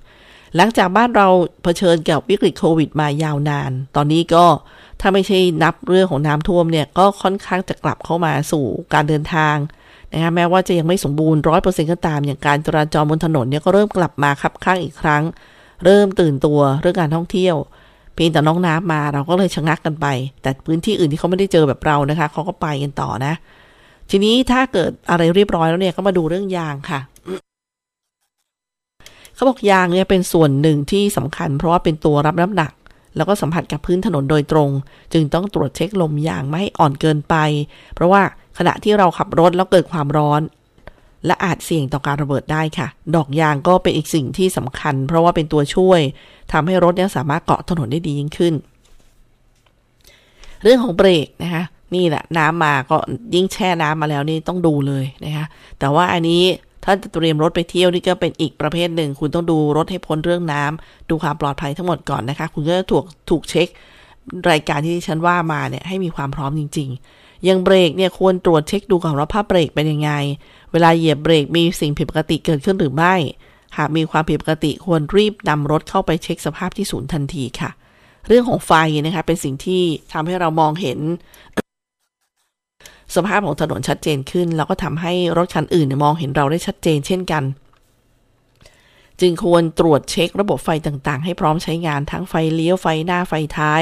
[0.56, 1.28] หลังจากบ้านเรา
[1.64, 4.46] เผชิญกับวิกฤตโควิดมายาวนาน ตอนนี้ก็
[5.02, 9.56] ถ้าไม่ใช่นับเรื่องของน้ำท่วมเนี่ยก็ค่อนข้างจะกลับเข้ามาสู่การเดินทาง
[10.18, 15.24] นะคะแม้ว่าจะยังไม่สมบูรณ์ร้อยเปอร์เซ็นต์ก็ตาม อย่างการจราจรบนถนนเนี่ยก็เริ่มกลับมาคับข้างอีกครั้ง
[15.86, 17.56] เริ่มตื่นตัวเรื่องการท่องเที่ยว
[18.16, 20.08] เพียงแต่น้องน้ำมาเราก็เลยชะงักกันไป
[20.42, 23.34] แต่พื้นที่อื่นที่เขาไม่ได้เจอแบบเรานะคะเขาก็ไปกันต่อนะ
[24.12, 27.00] ทีนี้ถ้าเกิดอะไรเรียบร้อยแล้วเนี่ยก็มาดูเรื่องยางค่ะ
[29.36, 32.72] เขาบอกยางเนี่ยเป็นส่วนหนึ่งที่สำคัญ เพราะว่าเป็นตัวรับน้ำหนัก
[33.18, 34.70] แล้วก็สัมผัสกับพื้นถนนโดยตรง
[35.14, 37.36] จึงต้องตรวจเช็คลมยางไม่ให้อ่อนเกินไป
[37.96, 38.22] เพราะว่า
[38.58, 40.42] ขณะที่เราขับรถแล้วเกิดความร้อน
[41.26, 46.02] และอาจเสี่ยงต่อการระเบิดได้ค่ะ ดอกยางก็เป็นอีกสิ่งที่สำคัญ เพราะว่าเป็นตัวช่วย
[46.52, 48.54] ทำให้รถเนี่ยสามารถเกาะถนนได้ดียิ่งขึ้น
[50.64, 51.64] เรื่องของเบรกนะคะ
[51.96, 52.98] นี่แหละน้ำมาก็
[53.36, 55.46] ยิ่งแช่น้ำมาแล้วนี่ต้องดูเลยนะคะ
[55.80, 56.44] แต่ว่าอันนี้
[56.84, 63.68] ถ้าจะเตรียมรถไปเที่ยวนี่ก็เป็นอีกประเภทหนึ่ง คุณต้องดูรถให้พ้นเรื่องน้ำดูความปลอดภัยทั้งหมดก่อนนะคะ คุณก็จะถูกถูกเช็ค
[64.52, 67.00] รายการที่ฉันว่ามาเนี่ยให้มีความพร้อมจริงๆ
[67.48, 70.12] ย่างเบรกเนี่ยควรตรวจเช็คดูก่อนว่าภาพเบรกเป็นยังไง
[70.72, 73.16] เวลาเหยียบเบรกมีสิ่งผิดปกติเกิดขึ้นหรือไม่
[73.78, 77.70] หากมีความผิดปกติควรรีบนำรถเข้าไปเช็คสภาพที่ศูนย์ทันทีค่ะ
[78.28, 78.72] เรื่องของไฟ
[79.06, 79.82] นะคะเป็นสิ่งที่
[80.14, 81.00] ทำให้เรามองเห็น
[83.16, 87.44] สภาพของถนนชัดเจนขึ้น แล้วก็ทำให้รถคันอื่นมองเห็นเราได้ชัดเจนเช่นกัน
[89.22, 93.82] จึงควรตรวจเช็คระบบไฟต่างๆ ให้พร้อมใช้งานทั้งไฟเลี้ยวไฟหน้าไฟท้าย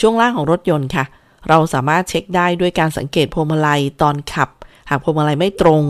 [0.00, 1.04] ช่วงล่างของรถยนต์ค่ะ
[1.48, 4.48] เราสามารถเช็คได้ด้วยการสังเกตพวงมาลัยตอนขับ
[4.90, 5.82] หากพวงมาลัยไม่ตรง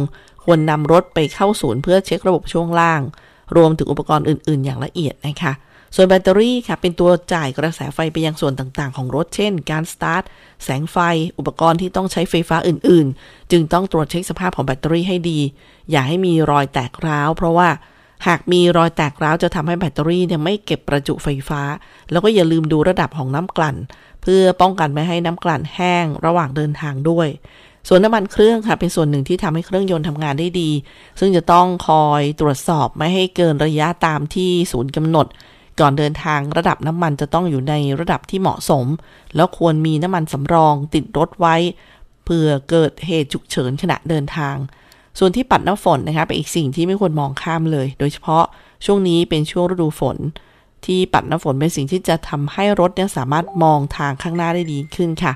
[0.45, 3.01] ควรนำรถไปเข้าศูนย์เพื่อเช็คระบบช่วงล่าง
[3.57, 5.53] รวมถึงอุปกรณ์อื่น ๆ อย่างละเอียดนะคะ
[5.95, 10.23] ส่วนแบตเตอรี่ค่ะ เป็นตัวจ่ายกระแสไฟไปยังส่วนต่างๆ ของรถ เช่น การสตาร์ท
[10.65, 10.97] แสงไฟ
[11.39, 15.41] อุปกรณ์ที่ต้องใช้ไฟฟ้าอื่น ๆ จึงต้องตรวจเช็คสภาพของแบตเตอรี่ให้ดี
[15.91, 17.69] อย่าให้มีรอยแตกร้าว เพราะว่า
[18.27, 21.63] หากมีรอยแตกร้าวจะทำให้แบตเตอรี่เนี่ยไม่เก็บประจุไฟฟ้า
[22.11, 23.77] แล้วก็อย่าลืมดูระดับของน้ำกลั่น
[24.23, 27.29] เพื่อป้องกันไม่ให้น้ำกลั่นแห้งระหว่างเดินทางด้วย
[27.89, 30.71] ส่วนน้ำมันเครื่องค่ะ เป็นส่วนหนึ่งที่ทำให้เครื่องยนต์ทำงานได้ดี
[31.21, 35.27] ซึ่งจะต้องคอยตรวจสอบไม่ให้เกินระยะตามที่ศูนย์กำหนด
[35.81, 38.87] ก่อนเดินทางระดับน้ำมันจะต้องอยู่ในระดับที่เหมาะสม
[39.37, 41.57] แล้วควรมีน้ำมันสำรองติดรถไว้
[42.25, 44.57] เพื่อเกิดเหตุฉุกเฉินขณะเดินทาง
[45.19, 48.45] ส่วนที่ปัดน้ำฝนนะคะเป็นอีกสิ่งที่ไม่ควรมองข้ามเลย โดยเฉพาะ
[48.85, 50.17] ช่วงนี้เป็นช่วงฤดูฝน
[50.87, 55.33] ที่ปัดน้ำฝนเป็นสิ่งที่จะทำให้รถเนี่ยสามารถมองทางข้างหน้าได้ดีขึ้นค่ะ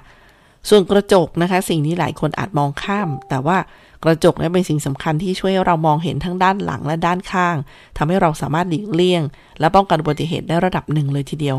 [0.68, 3.58] ส่วนกระจกนะคะ สิ่งนี้หลายคนอาจมองข้าม แต่ว่า
[4.04, 7.56] กระจกเนี่ยเป็นสิ่งสำคัญที่ช่วยเรามองเห็นทั้งด้านหลังและด้านข้าง
[7.96, 9.22] ทำให้เราสามารถหลีกเลี่ยง
[9.60, 11.56] และป้องกันอุบัติเหตุได้ระดับหนึ่งเลยทีเดียว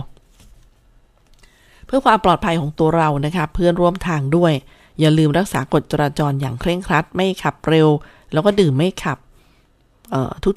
[1.85, 4.53] เพื่อความปลอดภัยของตัวเรานะคะเพื่อนร่วมทางด้วย
[4.99, 7.87] อย่าลืมรักษากฎจราจรอย่างเคร่งครัด ไม่ขับเร็ว
[8.33, 9.17] แล้วก็ดื่มไม่ขับ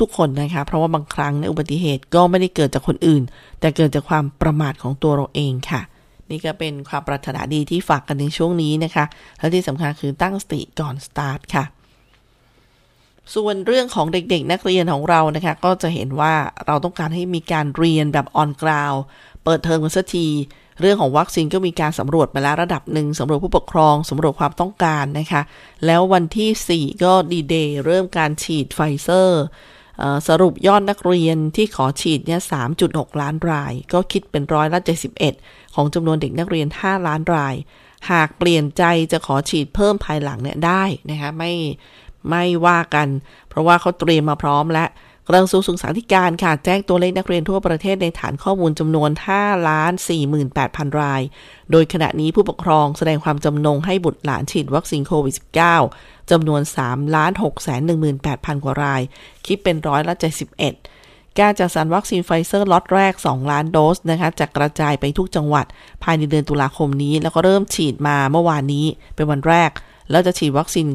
[0.02, 3.22] ทุกๆคนนะคะ เพราะว่าบางครั้งในอุบัติเหตุก็ไม่ได้เกิดจากคนอื่น
[3.60, 5.80] แต่เกิดจากความประมาทของตัวเราเองค่ะ
[6.30, 9.04] นี่ก็เป็นความปรารถนาดีที่ฝากกันในช่วงนี้นะคะ
[9.38, 11.64] และที่สำคัญคือตั้งสติก่อนสตาร์ทค่ะ
[13.34, 16.34] ส่วนเรื่องของเด็กๆ นักเรียนของเรานะคะ ก็จะเห็นว่า
[16.66, 18.94] เราต้องการให้มีการเรียนแบบ on ground
[19.44, 20.26] เปิดเทอมกันสักที
[20.80, 25.42] เรื่องของวัคซีนก็มีการสำรวจมาแล้วระดับหนึ่งสำรวจผู้ปกครองสำรวจความต้องการนะคะ
[25.86, 29.42] แล้ววันที่ 4 ก็ดีเดย์เริ่มการฉีดไฟเซอร์
[30.28, 32.40] สรุปยอดนักเรียนที่ขอฉีดเนี่ย
[32.80, 34.80] 3.6 ล้านราย ก็คิดเป็นร้อยละ
[35.28, 37.54] 71 ของจำนวนเด็กนักเรียน 5 ล้านราย
[38.10, 41.52] หากเปลี่ยนใจจะขอฉีดเพิ่มภายหลังเนี่ยได้นะคะไม่
[42.30, 43.08] ไม่ว่ากัน
[43.48, 44.84] เพราะว่าเขาเตรียมมาพร้อมและ
[45.28, 49.92] กระทรวงศึกษาธิการค่ะแจ้งตัวเลขนักเรียนทั่วประเทศในฐานข้อมูลจำนวน 5 ล้าน
[50.46, 51.22] 48,000 ราย
[51.70, 55.34] โดยขณะนี้ผู้ปกครองแสดงความจำนงให้บุตรหลานฉีดวัคซีนโควิด
[55.82, 59.02] -19 จำนวน 3 ล้าน6 1 8 0 0 กว่าราย
[59.46, 60.14] คิดเป็นร้อยละ
[60.76, 65.66] 71 การจัดสรรวัคซีนไฟเซอร์ล็อตแรก 2 ล้านโดสนะคะจะกระจายไปทุกจังหวัด
[66.02, 68.86] ภายในเดือนตุลาคมนี้ แล้วก็เริ่มฉีดมาเมื่อวานนี้
[69.16, 69.70] เป็นวันแรก
[70.10, 70.86] แล้วจะฉีดวัคซีน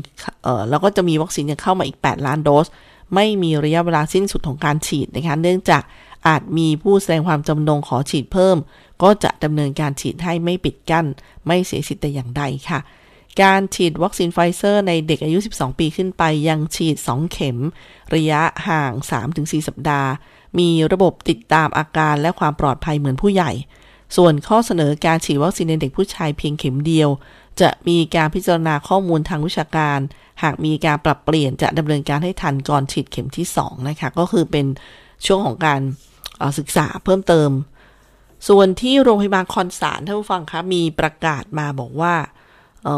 [0.43, 2.67] เอ่อแล้วก็จะมีวัคซีนยังเข้ามาอีก 8 ล้านโดส
[3.15, 5.83] ไม่มีระยะเวลาสิ้นสุดของการฉีดนะคะ เนื่องจาก
[6.27, 8.57] อาจมีผู้แสดงความจำนงขอฉีดเพิ่ม
[9.03, 11.05] ก็จะดำเนินการฉีดให้ไม่ปิดกั้น
[11.45, 12.79] ไม่เสียสิทธิ์แต่อย่างใดค่ะ
[13.41, 17.57] การฉีดวัคซีนไฟเซอร์ในเด็กอายุ 12 ปีขึ้นไปยังฉีด 2 เข็ม
[18.15, 18.91] ระยะห่าง
[19.29, 20.09] 3-4 สัปดาห์
[20.59, 23.51] มีระบบติดตามอาการและความปลอดภัยเหมือนผู้ใหญ่
[24.17, 27.09] ส่วนข้อเสนอการฉีดวัคซีนในเด็กผู้ชายเพียงเข็มเดียว
[27.61, 29.99] จะมีการพิจารณาข้อมูลทางวิชาการ
[30.43, 34.65] หากมีการปรับเปลี่ยนจะดำเนินการให้ทันก่อนฉีดเข็มที่ 2 นะคะ ก็คือเป็น
[35.25, 35.81] ช่วงของการ
[36.59, 37.49] ศึกษาเพิ่มเติม
[38.47, 42.15] ส่วนที่โรงพยาบาลคอนสารท่านผู้ฟังคะมีประกาศมาบอกว่า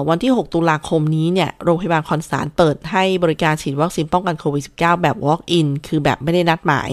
[0.09, 6.89] วันที่ 6 ตุลาคมนี้เนี่ย โรงพยาบาลคอนสารเปิดให้บริการฉีดวัคซีนป้องกันโควิด -19 แบบ walk-in คือแบบไม่ได้นัดหมาย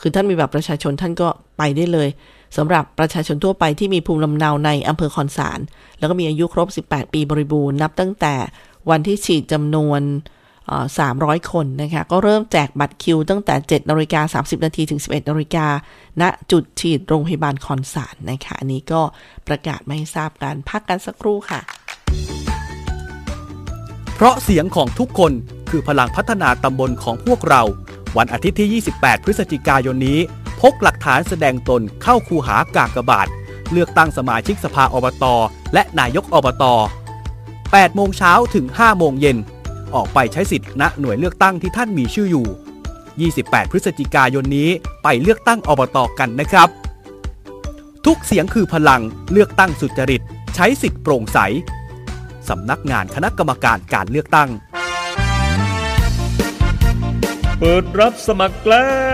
[0.00, 2.08] คือท่านมีแบบประชาชนท่านก็ไปได้เลย
[2.56, 5.60] สำหรับประชาชนทั่วไปที่มีภูมิลำเนาในอำเภอคอนสาร
[5.98, 8.34] แล้วก็มีอายุครบ 18 ปีบริบูรณ์นับตั้งแต่
[8.90, 10.00] วันที่ฉีดจำนวน
[10.74, 15.66] 300 คนนะคะ ก็เริ่มแจกบัตรคิวตั้งแต่ 7นาฬิกา30 นาทีถึง 11นาฬิกา
[16.20, 19.02] ณจุดฉีดโรงพยาบาลคอนสารนะคะ อันนี้ก็
[19.48, 21.60] ประกาศไม่ทราบกันพักกันสักครู่ค่ะ
[24.14, 25.32] เพราะเสียงของทุกคน
[25.70, 27.62] คือพลังพัฒนาตำบลของพวกเรา
[28.16, 30.18] วันอาทิตย์ที่ 28 พฤศจิกายนนี้
[30.72, 33.28] กหลักฐานแสดงตนเข้าคูหากากบาท
[33.72, 35.24] เลือกตั้งสมาชิกสภาอบต
[35.74, 36.64] และนายกอบต
[37.34, 39.38] 8โมงเช้าถึง 5 โมงเย็น
[39.94, 44.70] ออกไปใช้สิทธิ์ณหน่วยเลือกตั้งที่ท่านมีชื่ออยู่ 28 พฤศจิกายนนี้
[45.02, 46.68] ไปเลือกตั้งอบตกันนะครับ
[48.06, 50.22] ทุกเสียงคือพลังเลือกตั้งสุจริต
[50.54, 51.38] ใช้สิทธิ์โปร่งใส
[52.48, 54.48] สำนักงานคณะกรรมการการเลือกตั้ง
[57.58, 59.13] เปิดรับสมัครแล้ว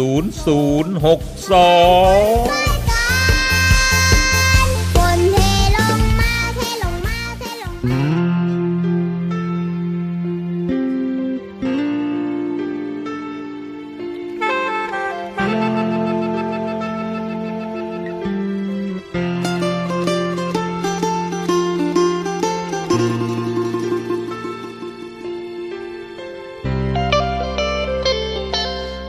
[0.00, 2.79] 0062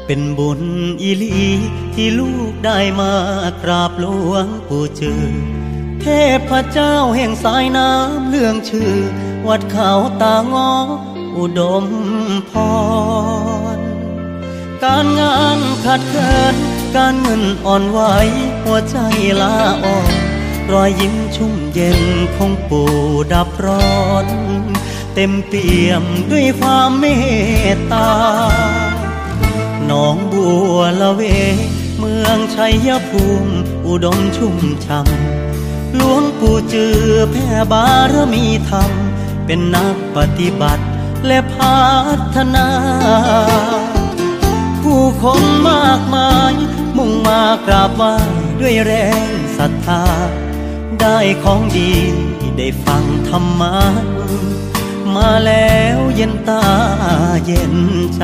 [0.06, 0.62] เป็นบุญ
[1.02, 1.46] อีลี
[1.96, 3.14] ที่ลูกได้มา
[3.64, 5.24] กราบหลวงปู่เจอ
[6.02, 6.06] เท
[6.50, 8.94] พเจ้าแห่งสายน้ำเรื่องชื่อ
[9.48, 9.92] วัดเขา
[10.22, 10.74] ตางอ
[11.38, 11.86] อุดม
[12.50, 12.52] พ
[13.78, 13.80] ร
[14.84, 16.56] การงานขัดเคิน
[16.96, 18.00] การเงินอ่อนไหว
[18.64, 18.98] หัวใจ
[19.42, 20.14] ลาอ่อน
[20.72, 22.02] รอยยิ้มชุ่มเย็น
[22.36, 22.92] ของปู่
[23.34, 24.28] ดับร้อน
[25.16, 27.06] เต็มเปี่ยมด้วยความเม
[27.76, 28.10] ตตา
[29.94, 31.22] หนองบัวละเว
[32.00, 33.54] เมืองชัยภูมิ
[33.88, 37.00] อุดมชุ่มช่ำหลวงปู่จือ
[37.32, 38.92] แผ่บารมีธรรม
[39.46, 40.86] เป็นนักปฏิบัติ
[41.28, 41.80] และพั
[42.36, 42.68] ฒนา
[44.82, 46.54] ผู้คนมากมาย
[46.98, 48.16] มุ่งมากราบไหว้
[48.60, 48.94] ด้วยแร
[49.28, 50.04] งศรัทธา
[51.02, 51.94] ได้ของดี
[52.58, 53.78] ได้ฟังธรรมะ
[55.16, 56.64] มาแล้วเย็นตา
[57.46, 57.76] เย็น
[58.16, 58.24] ใจ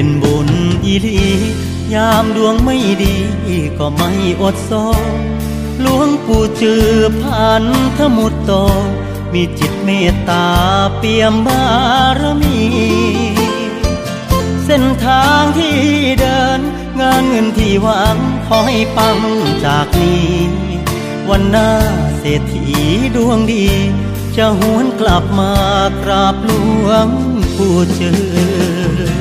[0.00, 0.50] เป็นบุญ
[0.84, 1.22] อีหลี
[1.94, 3.16] ยามดวงไม่ดี
[3.78, 4.72] ก็ไม่อดโซ
[5.80, 6.88] หลวงปู่จือ
[7.20, 7.64] ผ่าน
[7.96, 8.52] ทมุตโต
[9.32, 10.46] มีจิตเมตตา
[10.98, 11.64] เปี่ยมบา
[12.20, 12.60] รมี
[14.64, 15.78] เส้นทางที่
[16.20, 16.60] เดิน
[17.00, 19.18] งานเงินที่หวังขอให้ปัง
[19.64, 20.32] จากนี้
[21.28, 21.70] วันหน้า
[22.18, 22.64] เศรษฐี
[23.16, 23.66] ดวงดี
[24.36, 25.52] จะหวนกลับมา
[26.02, 26.52] กราบหล
[26.86, 27.08] วง
[27.56, 29.17] ปู่เจอ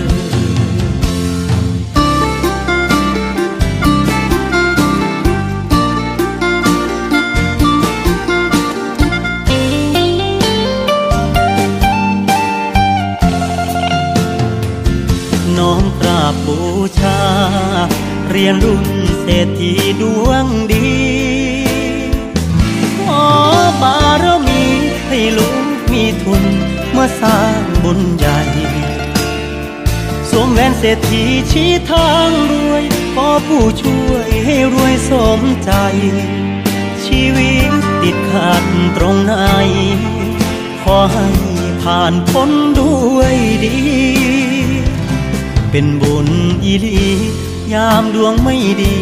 [16.33, 16.59] บบู
[16.99, 17.19] ชา
[18.29, 18.85] เรียนรุ่น
[19.21, 19.71] เศรษฐี
[20.01, 20.89] ดวงดี
[23.03, 23.25] ขอ
[23.81, 24.63] บารมี
[25.07, 26.43] ให้ลูกมีทุน
[26.93, 28.39] เมาสร้างบุญใหญ่
[30.29, 35.71] สวมแหวนเศรษฐีชี้ทางรวยขอผู้ช่วยให้รวยสมใจ
[37.05, 37.71] ชีวิต
[38.01, 38.63] ติดขัด
[38.97, 39.33] ตรงไหน
[40.83, 41.27] ขอให้
[41.81, 42.49] ผ่านพ้น
[42.79, 44.36] ด้วยดี
[45.71, 46.29] เป็นบุญ
[46.63, 46.99] อีลี
[47.73, 48.95] ยามดวงไม่ดี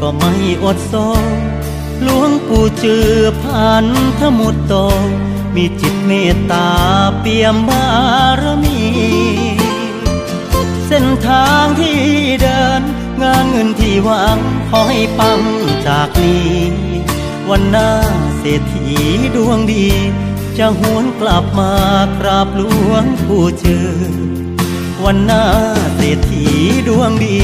[0.00, 0.32] ก็ไม่
[0.64, 0.94] อดโซ
[2.02, 3.10] หลวงปู่จือ
[3.42, 3.84] ผ่าน
[4.18, 4.74] ทมุตโต
[5.54, 6.68] มีจิตเมตตา
[7.20, 7.86] เปี่ยมบา
[8.40, 8.80] รมี
[10.86, 12.00] เส้นทางที่
[12.42, 12.82] เดิน
[13.22, 14.38] งานเงินที่หวัง
[14.68, 15.40] ขอให้ปัง
[15.86, 16.50] จากนี้
[17.48, 17.90] วันหน้า
[18.38, 18.88] เศรษฐี
[19.34, 19.86] ดวงดี
[20.58, 21.74] จะหวนกลับมา
[22.18, 23.88] กราบหลวงปู่เจอ
[25.04, 25.44] วันหน้า
[25.96, 26.44] เศรษฐี
[26.88, 27.38] ดวงดี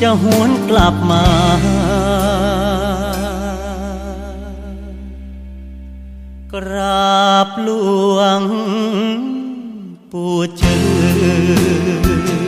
[0.00, 1.24] จะหวนกลับมา
[6.52, 7.70] กราบหล
[8.16, 8.42] วง
[10.12, 12.47] ปู่เจอ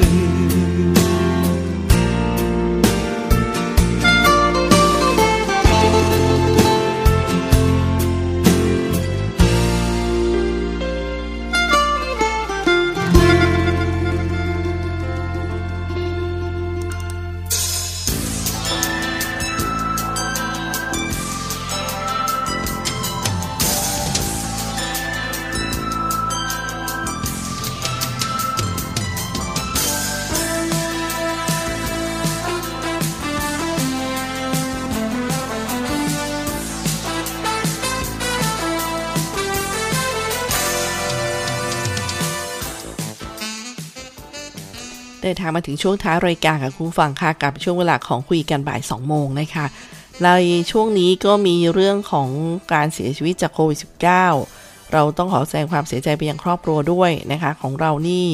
[45.31, 49.66] ดินทางมาถึงช่วงท้ายรายการค่ะคุณฟังค่ะกับช่วงเวลาของคุยกันบ่าย2โมงนะคะ
[50.24, 50.28] ใน
[50.70, 52.28] ช่วงนี้ก็มีเรื่องของ
[52.72, 53.78] การเสียชีวิตจากโควิด
[54.37, 58.26] -19 เราต้องขอแสดงความเสียใจไปยังครอบครัวด้วยนะคะของเรานี่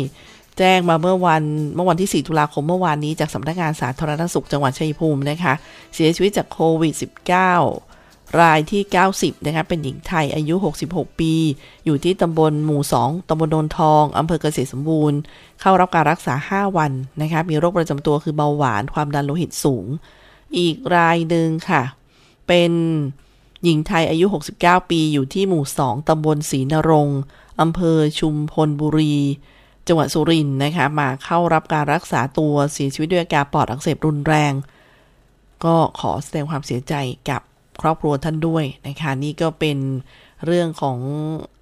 [0.59, 1.43] แจ้งมาเมื่อวัน
[1.75, 5.55] เมื่อวันที่ 4 ตุลาคมเมื่อวานนี้จากสำนักงานสาธารณสุขจังหวัดชัยภูมินะคะ
[5.95, 7.96] เสียชีวิตจากโควิด -19
[8.41, 8.83] รายที่
[9.15, 10.55] 90 นะคะเป็นหญิงไทยอายุ
[10.87, 11.33] 66 ปี
[11.85, 15.19] อยู่ที่ตำบลหมู่ 2ตำบลโนนทองอำเภอเกษตรสมบูรณ์
[15.61, 19.87] เข้ารับการรักษา 5 วันนะคะมีโรคประจำตัวคือเบาหวานความดันโลหิตสูง
[20.59, 21.83] อีกรายหนึ่งค่ะ
[22.49, 22.73] เป็น
[23.65, 24.27] หญิงไทยอายุ
[24.59, 27.09] 69 ปี อยู่ที่หมู่ 2ตำบลศรีนรง
[27.61, 29.15] อำเภอชุมพลบุรี
[29.87, 34.53] จังหวัดสุรินทร์นะคะ มาเข้ารับการรักษาตัวเสียชีวิตด้วยอาการปอดอักเสบรุนแรง
[35.65, 36.95] ก็ขอแสดงความเสียใจ
[37.31, 37.43] กับ
[37.81, 39.79] ครอบครัวท่านด้วยนะคะนี่ก็เป็น
[40.47, 40.99] เรื่องของ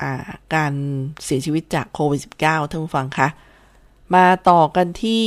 [0.02, 0.12] อา
[0.54, 0.72] การ
[1.24, 3.28] เสียชีวิตจากโควิด -19 ท่านผู้ฟังคะ
[4.14, 5.24] มาต่อกันที่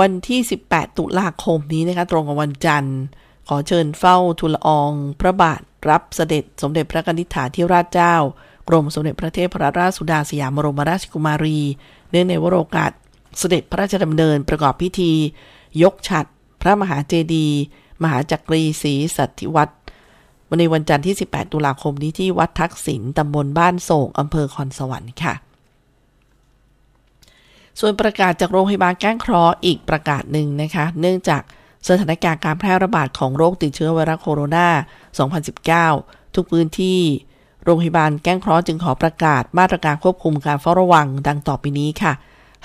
[0.00, 2.98] วันที่ 18 ตุลาคมนี้นะคะ ตรงกับวันจันทร์
[3.48, 5.60] ขอเชิญเฝ้าทูลออง พระบาท
[5.90, 8.16] รับเสด็จสมเด็จพระนิษฐาธิราชเจ้า
[8.68, 11.58] กรมสมเด็จพระเทพรราชสุดาสยามบรมราชกุมารี
[12.10, 12.92] เนื่องในวโรกาส
[13.38, 15.12] เสด็จพระราชดำเนินประกอบพิธี
[15.82, 16.26] ยกฉัด
[16.62, 17.58] พระมหาเจดีย์
[18.02, 19.72] มหาจักรีศรีสัตธิวัตร
[20.48, 25.34] วันในวันจันทร์ที่ 18 ตุลาคมนี้ที่วัดทักษิณตำบลบ้านโศกอำเภอคอนสวรรค์ค่ะ
[27.80, 31.42] ส่วนประกาศจากโรงพยาบาลแก้งเคราะห์อีกประกาศหนึ่งนะคะ เนื่องจาก
[31.88, 34.68] สถานการณ์การแพร่ระบาดของโรคติดเชื้อไวรัสโคโรนา
[35.92, 37.00] 2019 ทุกพื้นที่
[37.64, 42.12] โรงพยาบาลแก้งเคราะห์จึงขอประกาศมาตรการควบคุมการเฝ้าระวังดังต่อไปนี้ค่ะ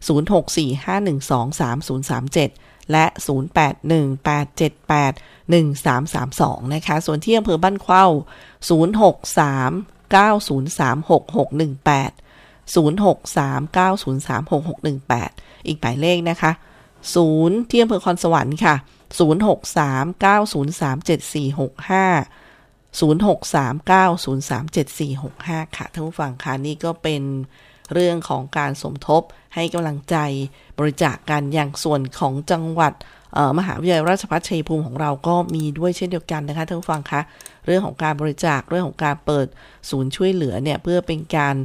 [0.07, 3.05] 064 512 3037 และ
[3.67, 5.13] 081 878
[5.51, 8.05] 1332 นะคะ ส่วนที่อำเภอบ้านเข้า
[8.61, 12.11] 063 0639036618
[12.73, 14.47] 063 903
[15.03, 16.51] 6618 อีกหมายเลขนะคะ
[17.11, 18.75] 0ที่อำเภอคอนสวรรค์ค่ะ
[19.17, 22.43] 063 903 7465
[22.99, 27.23] 063 903 7465 ค่ะท่านผู้ฟังค่ะนี่ก็เป็น
[27.93, 29.21] เรื่องของการสมทบ
[29.55, 30.17] ให้กำลังใจ
[30.79, 32.93] บริจาคกันอย่างส่วนของจังหวัด
[33.59, 37.21] มหาวิทยาลัยราชภัฏชัยภูมิของเราก็มีด้วยเช่นเดียวกันนะคะท่านผู้ฟังคะ
[37.65, 39.47] เรื่องของการบริจาคเรื่องของการเปิด
[39.89, 41.55] ศูนย์ช่วยเหลือเนี่ยเพื่อเป็นการ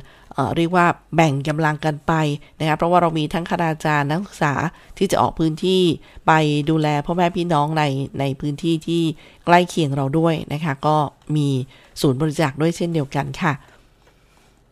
[0.57, 2.13] เรียกว่าแบ่งกำลังกันไป
[2.59, 4.55] นะคะเพราะว่าเรามีทั้งคณาจารย์นักศึกษา
[4.99, 5.83] ที่จะออกพื้นที่
[6.27, 6.33] ไป
[6.71, 7.85] ดูแลพ่อแม่พี่น้องใน
[8.21, 9.03] ในพื้นที่ที่
[9.45, 10.97] ใกล้เคียงเราด้วยนะคะก็
[11.37, 11.49] มี
[12.01, 13.53] ศูนย์บริจาคด้วยเช่นเดียวกันค่ะ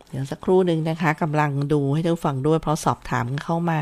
[0.09, 3.79] เดี๋ยวสักครู่หนึ่งนะคะกำลังดูให้ท่านผู้ฟังด้วยเพราะสอบถามเข้ามา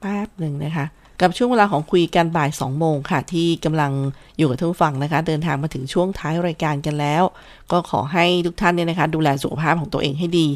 [0.00, 0.86] แป๊บหนึ่งนะคะ
[1.22, 3.92] กับช่วงเวลาของคุยกันบ่าย 2 โมงค่ะ ที่กำลัง
[4.38, 7.22] อยู่กับท่านผู้ฟังนะคะ เดินทางมาถึงช่วงท้ายรายการกันแล้ว
[7.70, 10.46] ก็ขอให้ทุกท่านเนี่ยนะคะ ดูแลสุขภาพของตัวเองให้ดี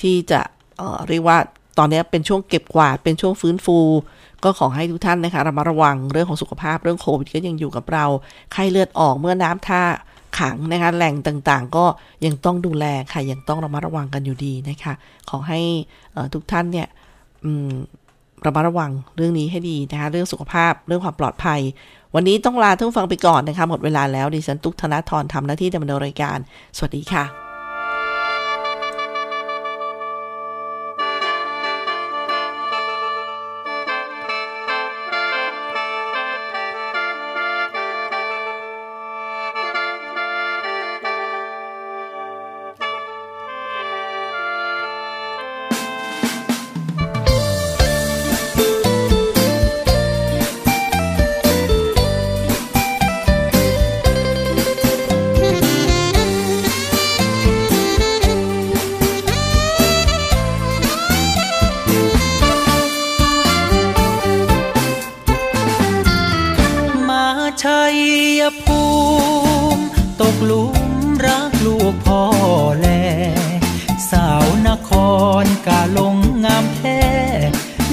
[0.00, 0.40] ที่จะ
[0.78, 1.38] เเรียกว่า
[1.78, 3.78] ตอนนี้เป็นช่วงเก็บกวาดเป็นช่วงฟื้นฟู
[4.44, 8.04] ก็ขอให้ทุกท่านนะคะระมัดระวังเรื่องของสุขภาพเรื่องโควิดก็ยังอยู่กับเรา
[8.52, 9.82] ไข้เลือดออกเมื่อน้ำท่า
[10.38, 11.84] ขังนะคะแหล่งต่างๆ ก็
[12.24, 14.92] ยังต้องดูแลค่ะยังต้องระมัดระวังกันอยู่ดีนะคะ
[15.30, 15.60] ขอให้
[16.34, 16.88] ทุกท่านเนี่ย
[17.44, 17.70] อืม
[18.46, 21.60] ระมัดระวังเรื่องนี้ให้ดีนะคะเรื่องสุขภาพเรื่องความปลอดภัย
[22.14, 26.38] วันนี้ต้องลาท่านฟังไปก่อนนะคะหมดเวลาแล้วดิฉันตุ๊กธนทรทำหน้าที่ดำเนินรายการ
[26.76, 27.47] สวัสดีค่ะ
[75.66, 77.00] กาลงงามแท้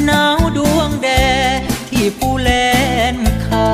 [0.06, 1.10] หนาวดวงแด
[1.90, 2.50] ที่ผู้แล
[3.16, 3.72] นคา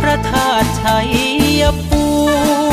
[0.00, 0.98] พระธาตุชั
[1.60, 2.04] ยภู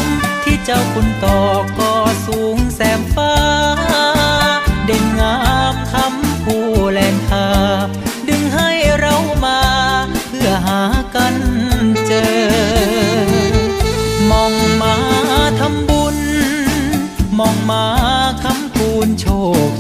[0.02, 0.12] มิ
[0.44, 1.40] ที่เจ้าคุณต่อ
[1.80, 1.92] ก็
[2.26, 3.21] สูงแสมฟ้า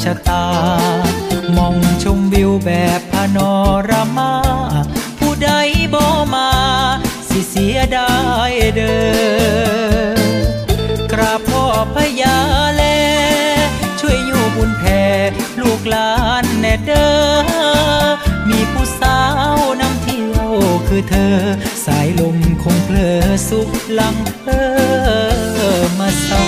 [0.04, 0.46] ชะตา
[1.58, 3.54] มองชมวิวแบบพานอ
[3.90, 4.34] รามา
[5.20, 5.50] ผู้ใด
[5.94, 6.50] บ่มา
[7.30, 8.14] สิเสียดา
[8.50, 9.00] ยเด้
[11.00, 12.38] อกราบพ่อพญา
[12.76, 12.84] แล
[14.00, 15.04] ช่วยอยู่บุญแผ่
[15.62, 16.12] ลูกหลา
[16.44, 17.14] นแน่เด้อ
[18.50, 19.20] มีผู้สา
[19.56, 20.52] วนำเที่ยว
[20.88, 21.38] คือเธอ
[21.86, 24.62] สายลมคงเพลอสุขลังเพอ
[26.00, 26.44] มาสา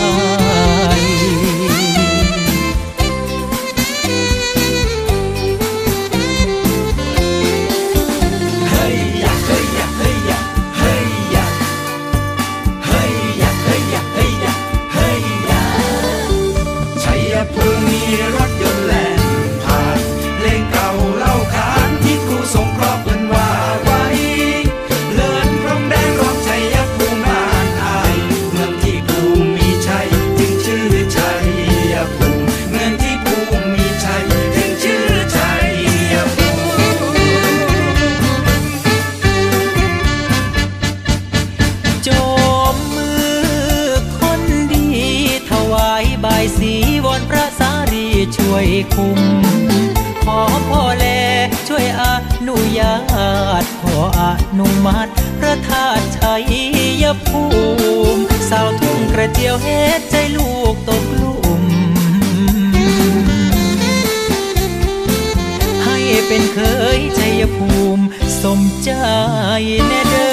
[48.93, 49.19] คุม
[50.23, 51.05] ขอพ่อแล
[51.67, 52.03] ช่วยอ
[52.47, 52.95] นุญา
[53.61, 54.23] ต ขออ
[54.59, 56.35] นุมัติพระธาตุชั
[57.03, 57.43] ยภู
[58.15, 61.63] มิสาวทุ่งกระเจียวเฮ็ดใจลูกตกหลุม
[65.83, 65.97] ให้
[66.27, 66.59] เป็นเค
[66.97, 68.03] ยชัยภูมิ
[68.43, 68.91] สมใจ
[69.87, 70.31] แน่เด้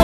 [0.00, 0.03] อ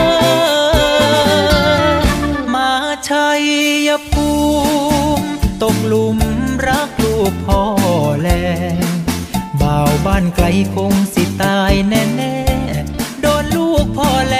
[9.61, 14.37] บ่าวบ้านไกลคงสิตายแน่แน่ๆโดนลูกพ่อแล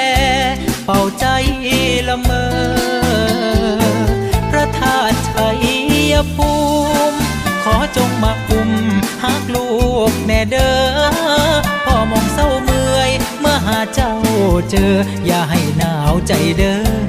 [0.85, 1.25] เป่าใจ
[2.07, 2.45] ละเมอ
[4.49, 5.47] พระธาตุชั
[6.11, 6.51] ยภู
[7.11, 7.17] มิ
[7.63, 8.69] ขอจงมาคุม
[9.23, 9.69] หักลู
[10.09, 11.11] กแน่เด้อ
[11.85, 14.13] พ่อมองเศร้าเมื่อย เมื่อหาเจ้า
[14.71, 14.93] เจอ
[15.25, 17.00] อย่าให้หนาวใจเด้อ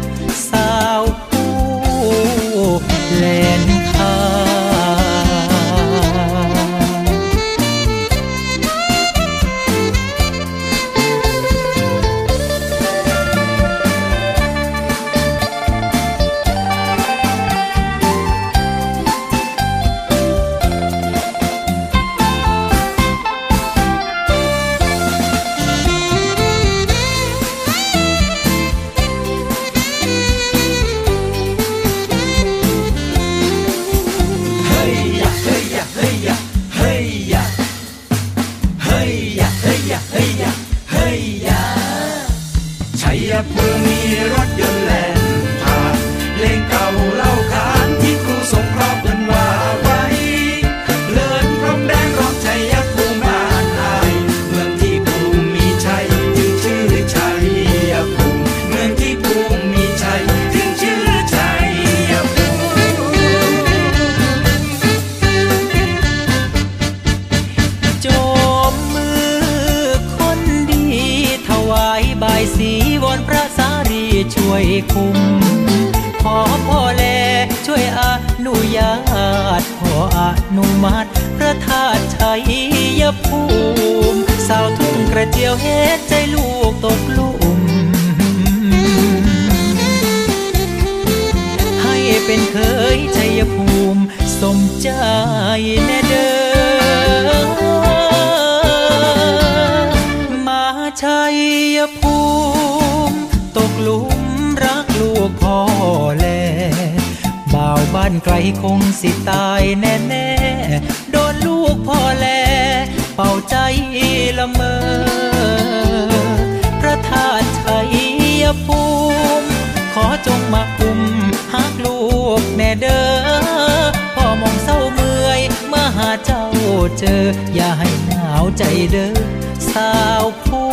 [129.71, 129.93] สา
[130.23, 130.71] วผู้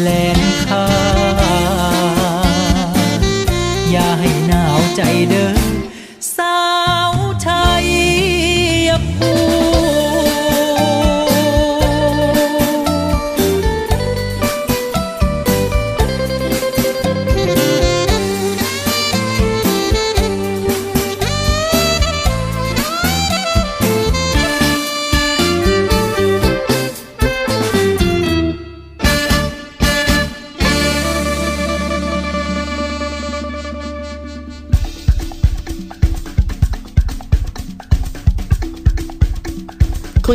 [0.00, 0.08] แล
[0.38, 0.86] นคา
[3.90, 5.57] อย่าให้หนาวใจเด้อ